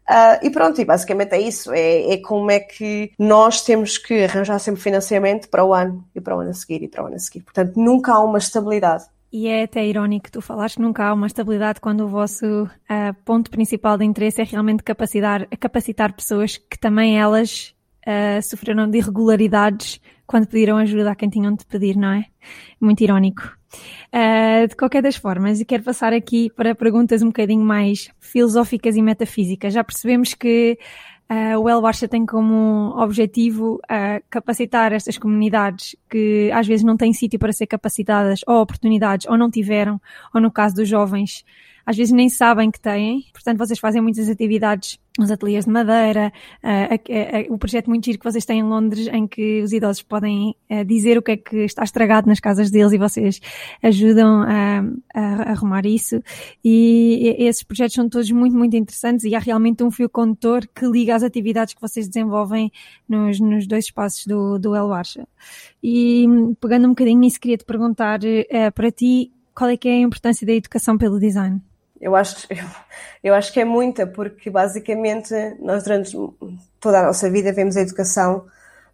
[0.09, 1.71] Uh, e pronto, e basicamente é isso.
[1.71, 6.21] É, é, como é que nós temos que arranjar sempre financiamento para o ano e
[6.21, 7.43] para o ano a seguir e para o ano a seguir.
[7.43, 9.05] Portanto, nunca há uma estabilidade.
[9.31, 12.62] E é até irónico que tu falaste que nunca há uma estabilidade quando o vosso
[12.64, 17.75] uh, ponto principal de interesse é realmente capacitar, capacitar pessoas que também elas
[18.09, 22.25] uh, sofreram de irregularidades quando pediram ajuda a quem tinham de pedir, não é?
[22.81, 23.57] Muito irónico.
[24.12, 28.97] Uh, de qualquer das formas, e quero passar aqui para perguntas um bocadinho mais filosóficas
[28.97, 29.75] e metafísicas.
[29.75, 30.79] Já percebemos que
[31.31, 36.97] uh, o El Barça tem como objetivo uh, capacitar estas comunidades que às vezes não
[36.97, 40.01] têm sítio para ser capacitadas, ou oportunidades, ou não tiveram,
[40.35, 41.44] ou no caso dos jovens,
[41.85, 43.25] às vezes nem sabem que têm.
[43.33, 48.24] Portanto, vocês fazem muitas atividades nos ateliês de madeira, uh, o projeto muito giro que
[48.24, 50.54] vocês têm em Londres, em que os idosos podem
[50.87, 53.40] dizer o que é que está estragado nas casas deles e vocês
[53.83, 56.22] ajudam a, a, arrumar isso.
[56.64, 60.87] E esses projetos são todos muito, muito interessantes e há realmente um fio condutor que
[60.87, 62.70] liga as atividades que vocês desenvolvem
[63.09, 65.26] nos, nos dois espaços do, do El Barça.
[65.83, 66.26] E
[66.61, 68.20] pegando um bocadinho nisso, queria te perguntar
[68.74, 71.61] para ti qual é que é a importância da educação pelo design?
[72.00, 72.64] Eu acho, eu,
[73.24, 76.16] eu acho que é muita, porque basicamente nós durante
[76.80, 78.46] toda a nossa vida vemos a educação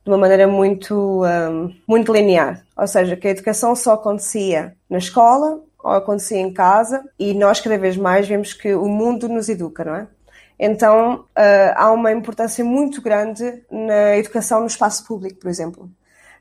[0.05, 2.63] de uma maneira muito, um, muito linear.
[2.77, 7.61] Ou seja, que a educação só acontecia na escola ou acontecia em casa e nós
[7.61, 10.07] cada vez mais vemos que o mundo nos educa, não é?
[10.59, 15.91] Então uh, há uma importância muito grande na educação no espaço público, por exemplo.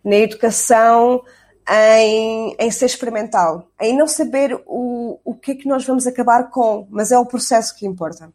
[0.03, 1.23] Na educação
[1.69, 4.92] em, em ser experimental, em não saber o,
[5.23, 8.31] o que é que nós vamos acabar com, mas é o processo que importa.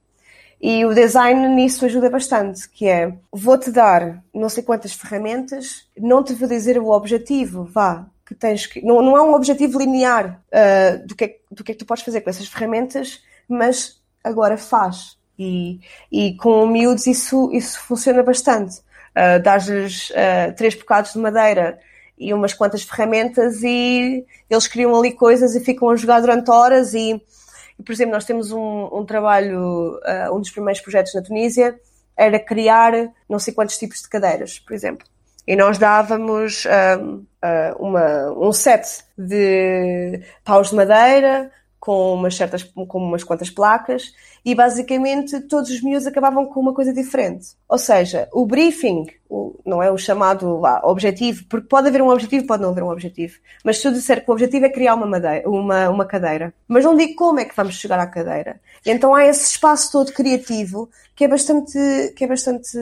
[0.60, 6.22] E o design nisso ajuda bastante, que é, vou-te dar não sei quantas ferramentas, não
[6.22, 8.84] te vou dizer o objetivo, vá, que tens que...
[8.84, 11.86] Não, não há um objetivo linear uh, do, que é, do que é que tu
[11.86, 15.16] podes fazer com essas ferramentas, mas agora faz.
[15.38, 18.78] E, e com miúdos isso, isso funciona bastante.
[19.16, 21.78] Uh, Dás-lhes uh, três bocados de madeira
[22.18, 26.94] e umas quantas ferramentas e eles criam ali coisas e ficam a jogar durante horas
[26.94, 27.20] e
[27.78, 31.78] e, por exemplo, nós temos um, um trabalho, uh, um dos primeiros projetos na Tunísia
[32.16, 32.92] era criar
[33.28, 35.07] não sei quantos tipos de cadeiras, por exemplo.
[35.46, 41.50] E nós dávamos um, uh, ah, uma, um set de paus de madeira
[41.81, 44.12] com umas certas, com umas quantas placas
[44.48, 47.48] e basicamente todos os miúdos acabavam com uma coisa diferente.
[47.68, 52.46] Ou seja, o briefing, o, não é o chamado objetivo, porque pode haver um objetivo,
[52.46, 55.04] pode não haver um objetivo, mas se eu disser que o objetivo é criar uma,
[55.04, 58.58] madeira, uma, uma cadeira, mas não digo como é que vamos chegar à cadeira.
[58.87, 61.78] Então há esse espaço todo criativo que é bastante,
[62.16, 62.78] que é bastante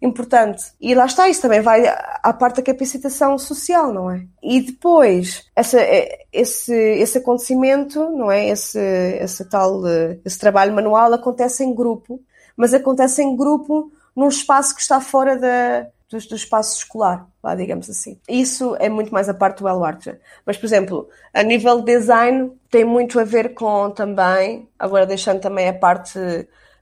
[0.00, 0.64] importante.
[0.80, 1.86] E lá está, isso também vai
[2.22, 4.26] à parte da capacitação social, não é?
[4.42, 8.48] E depois, essa, é, esse, esse acontecimento, não é?
[8.48, 9.82] Esse, esse tal,
[10.24, 12.20] esse trabalho manual acontece em grupo,
[12.56, 17.54] mas acontece em grupo num espaço que está fora da, do, do espaço escolar, lá,
[17.54, 18.18] digamos assim.
[18.28, 20.20] Isso é muito mais a parte do El Archer.
[20.44, 25.40] Mas, por exemplo, a nível de design, tem muito a ver com também, agora deixando
[25.40, 26.18] também a parte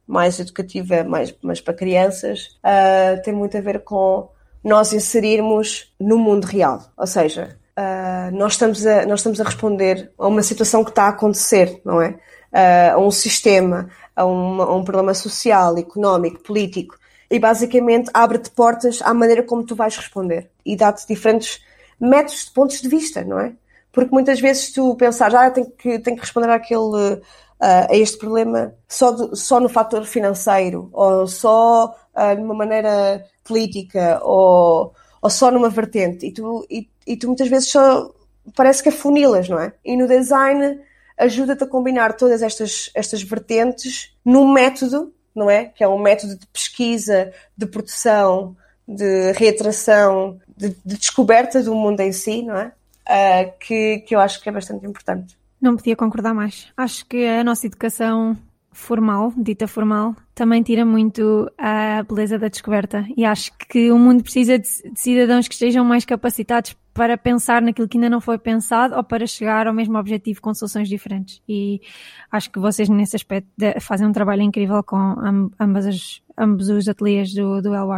[0.06, 4.28] mais educativa, mais, mais para crianças, uh, tem muito a ver com
[4.62, 6.80] nós inserirmos no mundo real.
[6.96, 11.04] Ou seja, uh, nós, estamos a, nós estamos a responder a uma situação que está
[11.04, 12.18] a acontecer, não é?
[12.52, 16.96] Uh, a um sistema, a, uma, a um problema social, económico, político.
[17.30, 21.60] E basicamente abre-te portas à maneira como tu vais responder e dá-te diferentes
[21.98, 23.52] métodos pontos de vista, não é?
[23.90, 27.20] Porque muitas vezes tu pensas, ah, tenho que, tenho que responder àquele
[27.64, 33.24] uh, a este problema só, de, só no fator financeiro, ou só uh, numa maneira
[33.42, 36.27] política, ou, ou só numa vertente.
[36.27, 38.12] E tu, e, e tu muitas vezes só
[38.55, 39.72] parece que afunilas, não é?
[39.83, 40.79] E no design
[41.16, 45.66] ajuda-te a combinar todas estas, estas vertentes num método, não é?
[45.66, 48.55] Que é um método de pesquisa, de produção,
[48.87, 52.72] de reatração, de, de descoberta do mundo em si, não é?
[53.07, 55.37] Uh, que, que eu acho que é bastante importante.
[55.64, 56.68] Não podia concordar mais.
[56.77, 58.37] Acho que a nossa educação
[58.70, 63.07] formal, dita formal, também tira muito a beleza da descoberta.
[63.16, 67.88] E acho que o mundo precisa de, cidadãos que estejam mais capacitados para pensar naquilo
[67.88, 71.40] que ainda não foi pensado ou para chegar ao mesmo objetivo com soluções diferentes.
[71.48, 71.81] E
[72.31, 73.48] acho que vocês, nesse aspecto,
[73.81, 75.16] fazem um trabalho incrível com
[75.59, 77.88] ambas as, ambos os ateliês do, do El.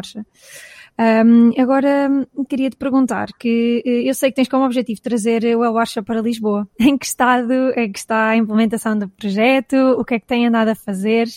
[0.98, 5.62] Um, agora queria te perguntar que eh, eu sei que tens como objetivo trazer o
[5.62, 6.66] El para Lisboa.
[6.80, 9.76] Em que estado é que está a implementação do projeto?
[9.98, 11.28] O que é que tem andado a fazer?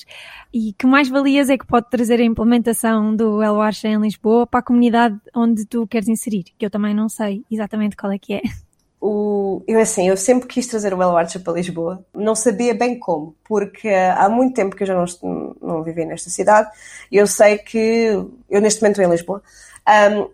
[0.54, 4.62] E que mais valias é que pode trazer a implementação do El em Lisboa para
[4.62, 6.46] a comunidade onde tu queres inserir?
[6.58, 8.42] Que eu também não sei exatamente qual é que é.
[9.02, 13.00] O, eu assim, eu sempre quis trazer o El Archer para Lisboa, não sabia bem
[13.00, 16.70] como, porque há muito tempo que eu já não, não vivi nesta cidade
[17.12, 18.08] eu sei que,
[18.50, 19.42] eu neste momento estou em Lisboa,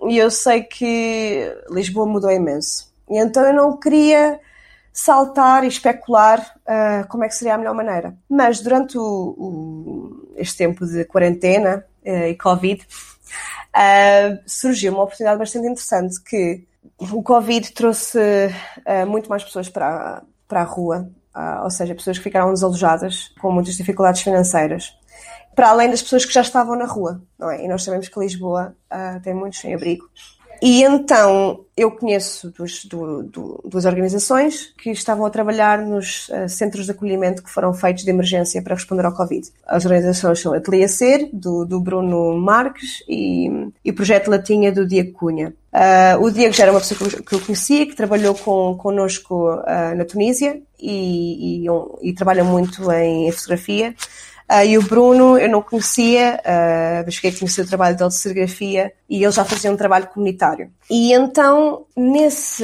[0.01, 2.93] um, e eu sei que Lisboa mudou imenso.
[3.09, 4.39] E então eu não queria
[4.91, 8.15] saltar e especular uh, como é que seria a melhor maneira.
[8.29, 15.39] Mas durante o, o, este tempo de quarentena uh, e Covid, uh, surgiu uma oportunidade
[15.39, 16.65] bastante interessante que
[16.99, 22.17] o Covid trouxe uh, muito mais pessoas para, para a rua, uh, ou seja, pessoas
[22.17, 24.97] que ficaram desalojadas com muitas dificuldades financeiras,
[25.55, 27.63] para além das pessoas que já estavam na rua, não é?
[27.63, 30.05] E nós sabemos que Lisboa uh, tem muitos sem abrigo.
[30.65, 36.49] E então eu conheço dos, do, do, duas organizações que estavam a trabalhar nos uh,
[36.49, 39.47] centros de acolhimento que foram feitos de emergência para responder ao Covid.
[39.67, 44.87] As organizações são Ateliê Ser, do, do Bruno Marques, e, e o Projeto Latinha, do
[44.87, 45.53] Diego Cunha.
[45.71, 49.95] Uh, o Diego já era uma pessoa que eu conhecia, que trabalhou com, connosco uh,
[49.95, 53.93] na Tunísia e, e, um, e trabalha muito em fotografia.
[54.51, 58.09] Uh, e o Bruno eu não conhecia, uh, mas cheguei a conhecer o trabalho dele
[58.09, 60.71] de serigrafia e ele já fazia um trabalho comunitário.
[60.89, 62.63] E então, nesse,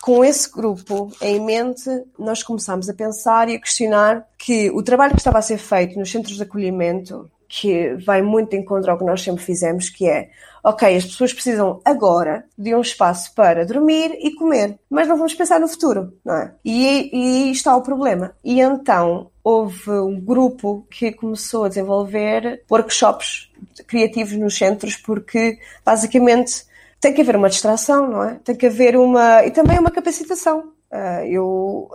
[0.00, 5.12] com esse grupo em mente, nós começámos a pensar e a questionar que o trabalho
[5.12, 8.98] que estava a ser feito nos centros de acolhimento, que vai muito de encontro ao
[8.98, 10.30] que nós sempre fizemos, que é
[10.62, 15.34] ok, as pessoas precisam agora de um espaço para dormir e comer, mas não vamos
[15.34, 16.54] pensar no futuro, não é?
[16.64, 18.34] E, e está o problema.
[18.42, 23.50] E então houve um grupo que começou a desenvolver workshops
[23.86, 26.64] criativos nos centros, porque basicamente
[26.98, 28.40] tem que haver uma distração, não é?
[28.42, 29.44] Tem que haver uma.
[29.44, 30.72] e também uma capacitação.
[30.90, 31.90] Uh, eu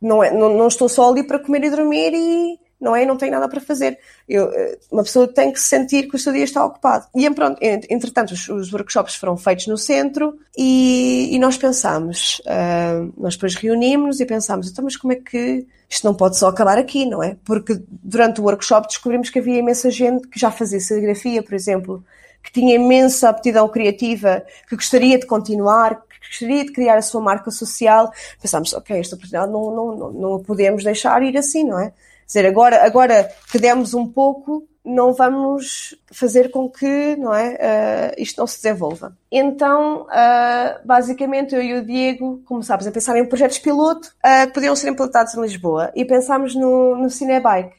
[0.00, 3.06] não, é, não, não estou só ali para comer e dormir e não é?
[3.06, 3.98] Não tem nada para fazer.
[4.28, 7.06] Eu, eh, uma pessoa tem que sentir que o seu dia está ocupado.
[7.14, 13.12] E pronto, entretanto, os, os workshops foram feitos no centro e, e nós pensámos, uh,
[13.16, 16.76] nós depois reunimos e pensámos, então, mas como é que isto não pode só acabar
[16.76, 17.36] aqui, não é?
[17.44, 22.04] Porque durante o workshop descobrimos que havia imensa gente que já fazia serigrafia, por exemplo,
[22.42, 27.20] que tinha imensa aptidão criativa, que gostaria de continuar, que gostaria de criar a sua
[27.20, 28.12] marca social.
[28.40, 31.92] Pensámos, ok, esta oportunidade não, não, não, não podemos deixar ir assim, não é?
[32.26, 38.22] Dizer, agora, agora que demos um pouco, não vamos fazer com que não é, uh,
[38.22, 39.16] isto não se desenvolva.
[39.32, 44.52] Então, uh, basicamente, eu e o Diego começámos a pensar em projetos piloto uh, que
[44.52, 47.70] podiam ser implantados em Lisboa e pensámos no, no Cinebike,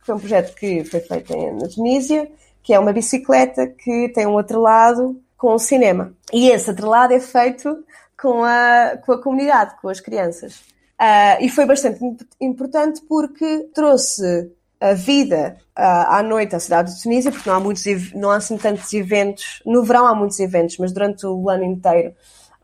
[0.00, 2.30] que foi um projeto que foi feito em, na Tunísia,
[2.62, 6.14] que é uma bicicleta que tem um atrelado com o cinema.
[6.32, 7.84] E esse atrelado é feito
[8.18, 10.73] com a, com a comunidade, com as crianças.
[11.00, 11.98] Uh, e foi bastante
[12.40, 17.60] importante porque trouxe a vida uh, à noite à cidade de Tunísia, porque não há,
[17.60, 19.62] muitos, não há assim tantos eventos.
[19.64, 22.14] No verão há muitos eventos, mas durante o ano inteiro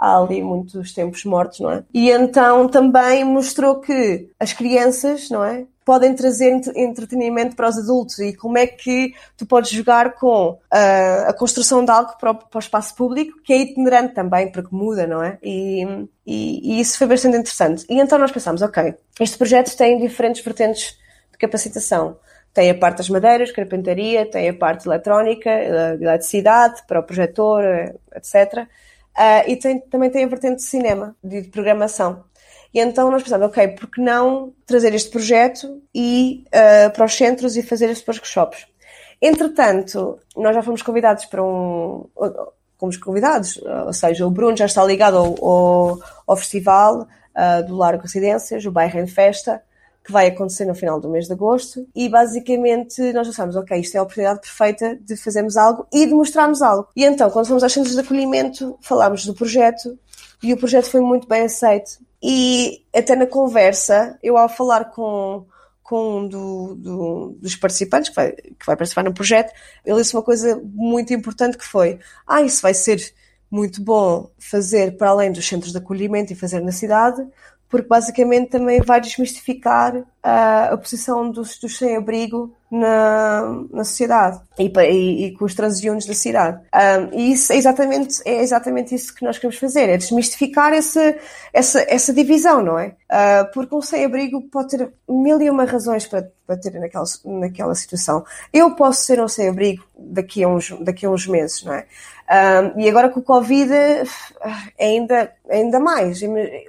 [0.00, 1.84] há ali muitos tempos mortos, não é?
[1.92, 5.66] E então também mostrou que as crianças, não é?
[5.84, 11.28] Podem trazer entretenimento para os adultos e como é que tu podes jogar com uh,
[11.28, 14.74] a construção de algo para o, para o, espaço público, que é itinerante também, porque
[14.74, 15.36] muda, não é?
[15.42, 15.84] E,
[16.26, 17.84] e, e isso foi bastante interessante.
[17.90, 20.96] E então nós pensámos, ok, este projeto tem diferentes vertentes
[21.30, 22.16] de capacitação.
[22.54, 27.62] Tem a parte das madeiras, carpintaria, tem a parte eletrónica, eletricidade, para o projetor,
[28.14, 28.66] etc.
[29.16, 32.24] Uh, e tem, também tem a vertente de cinema, de, de programação.
[32.72, 37.14] E então nós pensamos, ok, por que não trazer este projeto e uh, para os
[37.14, 38.66] centros e fazer estes workshops?
[39.20, 42.06] Entretanto, nós já fomos convidados para um.
[42.78, 47.76] Fomos convidados, ou seja, o Bruno já está ligado ao, ao, ao festival uh, do
[47.76, 49.62] Largo Residências, o Bairro em Festa,
[50.04, 53.94] que vai acontecer no final do mês de agosto, e basicamente nós pensamos, ok, isto
[53.96, 56.88] é a oportunidade perfeita de fazermos algo e de mostrarmos algo.
[56.96, 59.98] E então, quando fomos aos centros de acolhimento, falámos do projeto,
[60.42, 61.98] e o projeto foi muito bem aceito.
[62.22, 65.46] E até na conversa, eu ao falar com,
[65.82, 69.52] com um do, do, dos participantes que vai, que vai participar no projeto,
[69.84, 73.12] ele disse uma coisa muito importante que foi, ah, isso vai ser
[73.50, 77.26] muito bom fazer para além dos centros de acolhimento e fazer na cidade,
[77.70, 84.70] porque basicamente também vai desmistificar a, a posição dos, dos sem-abrigo na, na sociedade e,
[84.78, 86.60] e, e, com os transeuntes da cidade.
[86.72, 91.16] Um, e isso é exatamente, é exatamente isso que nós queremos fazer, é desmistificar essa,
[91.52, 92.94] essa, essa divisão, não é?
[93.10, 97.74] Uh, porque um sem-abrigo pode ter mil e uma razões para, para ter naquela, naquela
[97.74, 98.24] situação.
[98.52, 101.86] Eu posso ser um sem-abrigo daqui, a uns, daqui a uns meses, não é?
[102.30, 103.72] Um, e agora com o Covid,
[104.78, 106.20] ainda, ainda mais.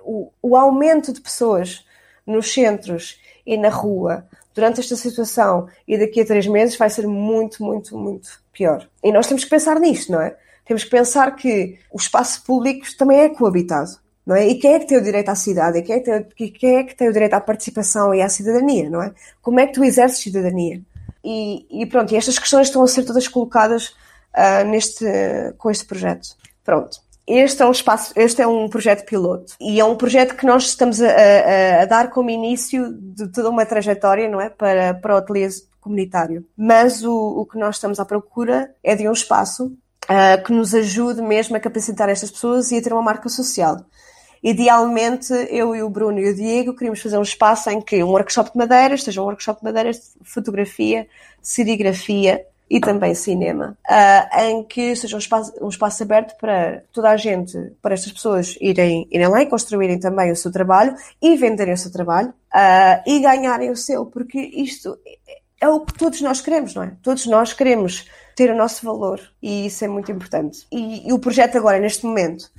[0.04, 1.86] O, o aumento de pessoas
[2.26, 7.08] nos centros e na rua durante esta situação e daqui a três meses vai ser
[7.08, 8.88] muito, muito, muito pior.
[9.04, 10.36] E nós temos que pensar nisto, não é?
[10.66, 13.92] Temos que pensar que o espaço público também é coabitado,
[14.26, 14.48] não é?
[14.48, 15.80] E quem é que tem o direito à cidade?
[15.80, 18.30] E quem é que tem, quem é que tem o direito à participação e à
[18.30, 19.14] cidadania, não é?
[19.42, 20.82] Como é que tu exerces cidadania?
[21.24, 23.90] E, e pronto, e estas questões estão a ser todas colocadas
[24.36, 25.06] uh, neste,
[25.58, 26.36] com este projeto.
[26.64, 27.00] Pronto.
[27.28, 30.64] Este é um espaço, este é um projeto piloto e é um projeto que nós
[30.64, 35.16] estamos a, a, a dar como início de toda uma trajetória, não é, para, para
[35.16, 35.48] o ateliê
[35.80, 36.46] comunitário.
[36.58, 40.74] Mas o, o que nós estamos à procura é de um espaço uh, que nos
[40.74, 43.78] ajude mesmo a capacitar estas pessoas e a ter uma marca social.
[44.44, 48.10] Idealmente, eu e o Bruno e o Diego queríamos fazer um espaço em que um
[48.10, 51.08] workshop de madeiras, seja um workshop de madeiras de fotografia,
[51.42, 57.10] serigrafia, e também cinema, uh, em que seja um espaço, um espaço aberto para toda
[57.10, 61.36] a gente, para estas pessoas irem, irem lá e construírem também o seu trabalho e
[61.36, 64.98] venderem o seu trabalho uh, e ganharem o seu, porque isto
[65.60, 66.94] é o que todos nós queremos, não é?
[67.04, 68.08] Todos nós queremos
[68.38, 70.66] ter o nosso valor e isso é muito importante.
[70.72, 72.50] E, e o projeto agora, neste momento,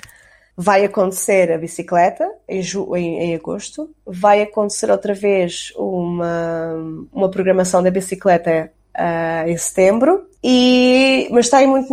[0.55, 6.75] vai acontecer a bicicleta em, em, em, agosto, vai acontecer outra vez uma,
[7.11, 11.93] uma programação da bicicleta uh, em setembro, e, mas está aí muito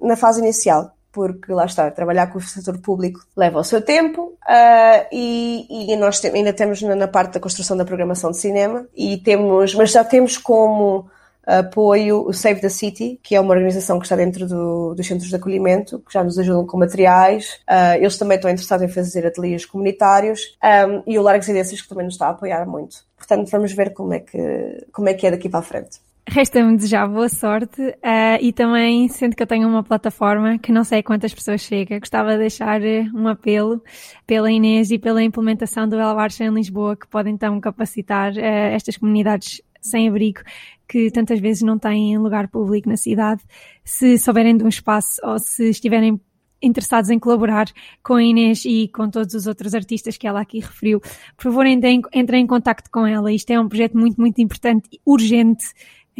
[0.00, 4.34] na fase inicial, porque lá está, trabalhar com o setor público leva o seu tempo
[4.48, 8.38] uh, e, e, nós te, ainda temos na, na, parte da construção da programação de
[8.38, 11.10] cinema e temos, mas já temos como
[11.58, 15.28] apoio o Save the City, que é uma organização que está dentro do, dos centros
[15.28, 17.60] de acolhimento, que já nos ajudam com materiais.
[17.68, 21.88] Uh, eles também estão interessados em fazer ateliês comunitários um, e o Largo Residências que
[21.88, 23.04] também nos está a apoiar muito.
[23.16, 26.00] Portanto, vamos ver como é que, como é, que é daqui para a frente.
[26.28, 30.84] Resta-me desejar boa sorte uh, e também, sendo que eu tenho uma plataforma que não
[30.84, 33.82] sei quantas pessoas chega, gostava de deixar eh, um apelo
[34.26, 38.38] pela Inês e pela implementação do El Barça em Lisboa, que pode então capacitar uh,
[38.38, 40.42] estas comunidades sem abrigo
[40.86, 43.42] que tantas vezes não têm lugar público na cidade,
[43.84, 46.20] se souberem de um espaço ou se estiverem
[46.62, 47.66] interessados em colaborar
[48.02, 51.00] com a Inês e com todos os outros artistas que ela aqui referiu,
[51.36, 53.32] por favor entrem, entrem em contato com ela.
[53.32, 55.64] Isto é um projeto muito, muito importante, urgente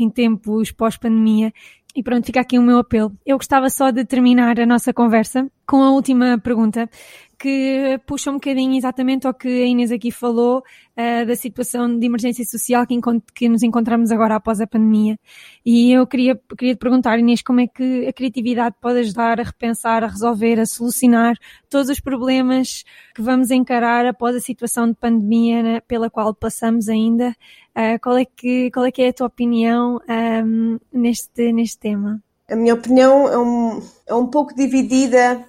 [0.03, 1.53] em tempos pós-pandemia
[1.95, 3.13] e pronto, fica aqui o meu apelo.
[3.27, 6.89] Eu gostava só de terminar a nossa conversa com a última pergunta,
[7.41, 12.05] que puxa um bocadinho exatamente ao que a Inês aqui falou, uh, da situação de
[12.05, 12.95] emergência social que,
[13.35, 15.19] que, nos encontramos agora após a pandemia.
[15.65, 19.43] E eu queria, queria te perguntar, Inês, como é que a criatividade pode ajudar a
[19.43, 21.35] repensar, a resolver, a solucionar
[21.71, 22.85] todos os problemas
[23.15, 27.35] que vamos encarar após a situação de pandemia né, pela qual passamos ainda?
[27.71, 29.99] Uh, qual, é que, qual é que é a tua opinião
[30.45, 32.23] um, neste, neste tema?
[32.51, 35.49] A minha opinião é um, é um pouco dividida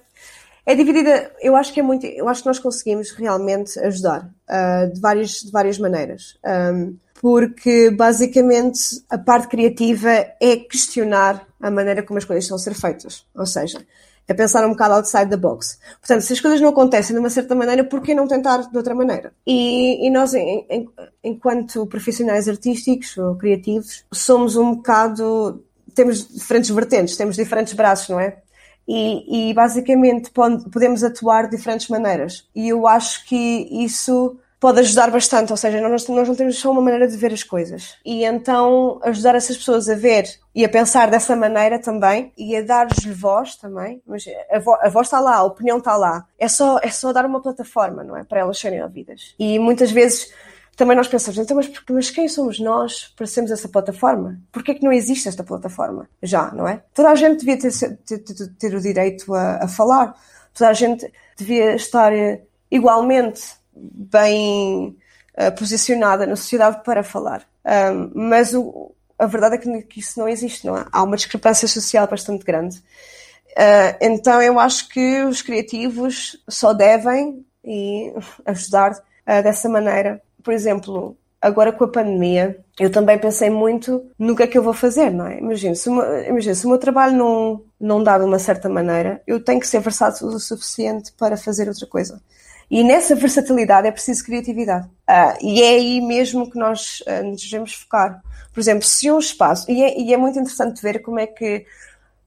[0.64, 4.92] é dividida, eu acho que é muito, eu acho que nós conseguimos realmente ajudar uh,
[4.92, 6.38] de, várias, de várias maneiras.
[6.44, 10.10] Um, porque basicamente a parte criativa
[10.40, 13.24] é questionar a maneira como as coisas estão a ser feitas.
[13.34, 13.84] Ou seja,
[14.26, 15.78] é pensar um bocado outside the box.
[16.00, 18.76] Portanto, se as coisas não acontecem de uma certa maneira, por que não tentar de
[18.76, 19.32] outra maneira?
[19.46, 20.88] E, e nós, em, em,
[21.22, 25.64] enquanto profissionais artísticos ou criativos, somos um bocado.
[25.94, 28.38] temos diferentes vertentes, temos diferentes braços, não é?
[28.86, 32.48] E, e basicamente podemos atuar de diferentes maneiras.
[32.54, 36.70] E eu acho que isso pode ajudar bastante, ou seja, nós, nós não temos só
[36.70, 37.96] uma maneira de ver as coisas.
[38.04, 40.24] E então ajudar essas pessoas a ver
[40.54, 44.00] e a pensar dessa maneira também e a dar-lhes voz também.
[44.06, 46.26] Mas a, vo a voz está lá, a opinião está lá.
[46.38, 48.22] É só, é só dar uma plataforma, não é?
[48.22, 49.34] Para elas serem ouvidas.
[49.36, 50.32] E muitas vezes
[50.76, 54.40] também nós pensamos, então, mas, mas quem somos nós para sermos essa plataforma?
[54.50, 56.08] Porquê é que não existe esta plataforma?
[56.22, 56.82] Já, não é?
[56.94, 58.18] Toda a gente devia ter, ter,
[58.58, 60.14] ter, o direito a, a, falar,
[60.54, 63.42] toda a gente devia estar eh, igualmente
[63.74, 64.96] bem
[65.38, 67.42] uh, posicionada na sociedade para falar.
[67.64, 70.86] Um, mas o, a verdade é que, que, isso não existe, não é?
[70.90, 72.78] Há uma discrepância social bastante grande.
[72.78, 78.12] Uh, então eu acho que os criativos só devem e
[78.46, 84.36] ajudar uh, dessa maneira por exemplo, agora com a pandemia, eu também pensei muito no
[84.36, 85.38] que é que eu vou fazer, não é?
[85.38, 89.42] Imagina, se, imagina, se o meu trabalho não, não dá de uma certa maneira, eu
[89.42, 92.20] tenho que ser versátil o suficiente para fazer outra coisa.
[92.70, 94.86] E nessa versatilidade é preciso criatividade.
[94.86, 98.22] Uh, e é aí mesmo que nós uh, nos devemos focar.
[98.50, 99.70] Por exemplo, se um espaço.
[99.70, 101.66] E é, e é muito interessante ver como é que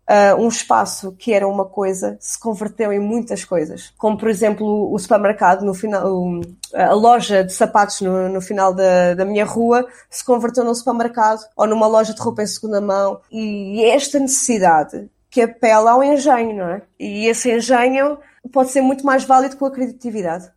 [0.09, 3.93] uh, um espaço que era uma coisa se converteu em muitas coisas.
[3.97, 6.41] Como, por exemplo, o supermercado no final,
[6.73, 11.41] a loja de sapatos no, no final da, da minha rua se converteu num supermercado
[11.55, 13.19] ou numa loja de roupa em segunda mão.
[13.31, 16.81] E esta necessidade que apela ao engenho, não é?
[16.97, 18.17] E esse engenho
[18.53, 20.49] pode ser muito mais válido com a criatividade.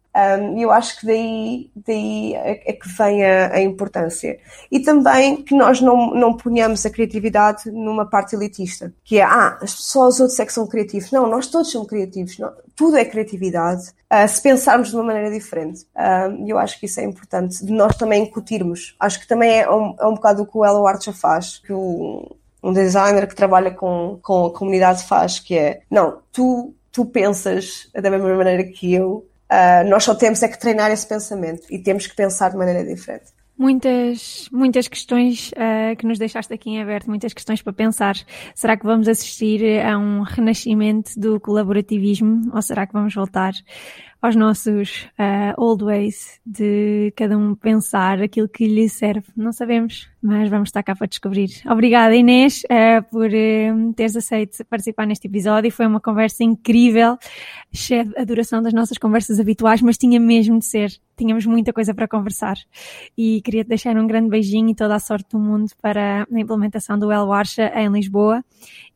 [0.57, 4.39] E eu acho que daí, daí é, é que vem a, a, importância.
[4.71, 9.59] E também que nós não, não ponhamos a criatividade numa parte elitista, que é, ah,
[9.65, 11.11] só os outros é que são criativos.
[11.11, 15.31] Não, nós todos somos criativos, não, tudo é criatividade, uh, se pensarmos de uma maneira
[15.31, 15.87] diferente.
[16.45, 18.95] E eu acho que isso é importante, de nós também incutirmos.
[19.01, 21.73] Acho que também é um, é um bocado o que o Elo Archer faz, que
[21.73, 27.05] o, um designer que trabalha com, com a comunidade faz, que é, não, tu, tu
[27.05, 31.63] pensas da mesma maneira que eu, Uh, nós só temos é que treinar esse pensamento
[31.71, 33.33] e temos que pensar de maneira diferente.
[33.57, 38.15] Muitas, muitas questões uh, que nos deixaste aqui em aberto, muitas questões para pensar.
[38.55, 43.53] Será que vamos assistir a um renascimento do colaborativismo ou será que vamos voltar
[44.21, 49.27] aos nossos uh, old ways de cada um pensar aquilo que lhe serve.
[49.37, 51.49] Não sabemos, mas vamos estar cá para descobrir.
[51.71, 55.71] Obrigada, Inês, uh, por uh, teres aceito participar neste episódio.
[55.71, 57.17] Foi uma conversa incrível,
[57.73, 60.91] cheia a duração das nossas conversas habituais, mas tinha mesmo de ser.
[61.17, 62.57] Tínhamos muita coisa para conversar.
[63.17, 66.41] E queria te deixar um grande beijinho e toda a sorte do mundo para a
[66.41, 68.45] implementação do El Warsha em Lisboa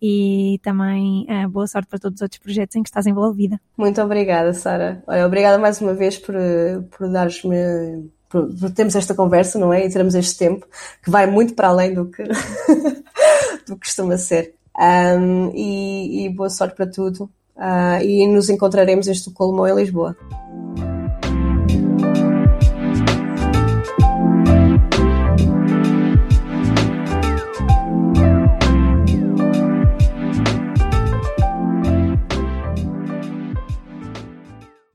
[0.00, 3.60] e também boa sorte para todos os outros projetos em que estás envolvida.
[3.76, 5.02] Muito obrigada, Sara.
[5.12, 6.34] Olha, obrigada mais uma vez por,
[6.96, 8.10] por dares-me.
[8.30, 9.84] Por, por, termos esta conversa, não é?
[9.84, 10.66] E termos este tempo
[11.04, 12.22] que vai muito para além do que,
[13.68, 14.54] do que costuma ser.
[14.74, 17.24] Um, e, e, boa sorte para tudo.
[17.54, 20.16] Uh, e nos encontraremos em Estocolmo ou em Lisboa.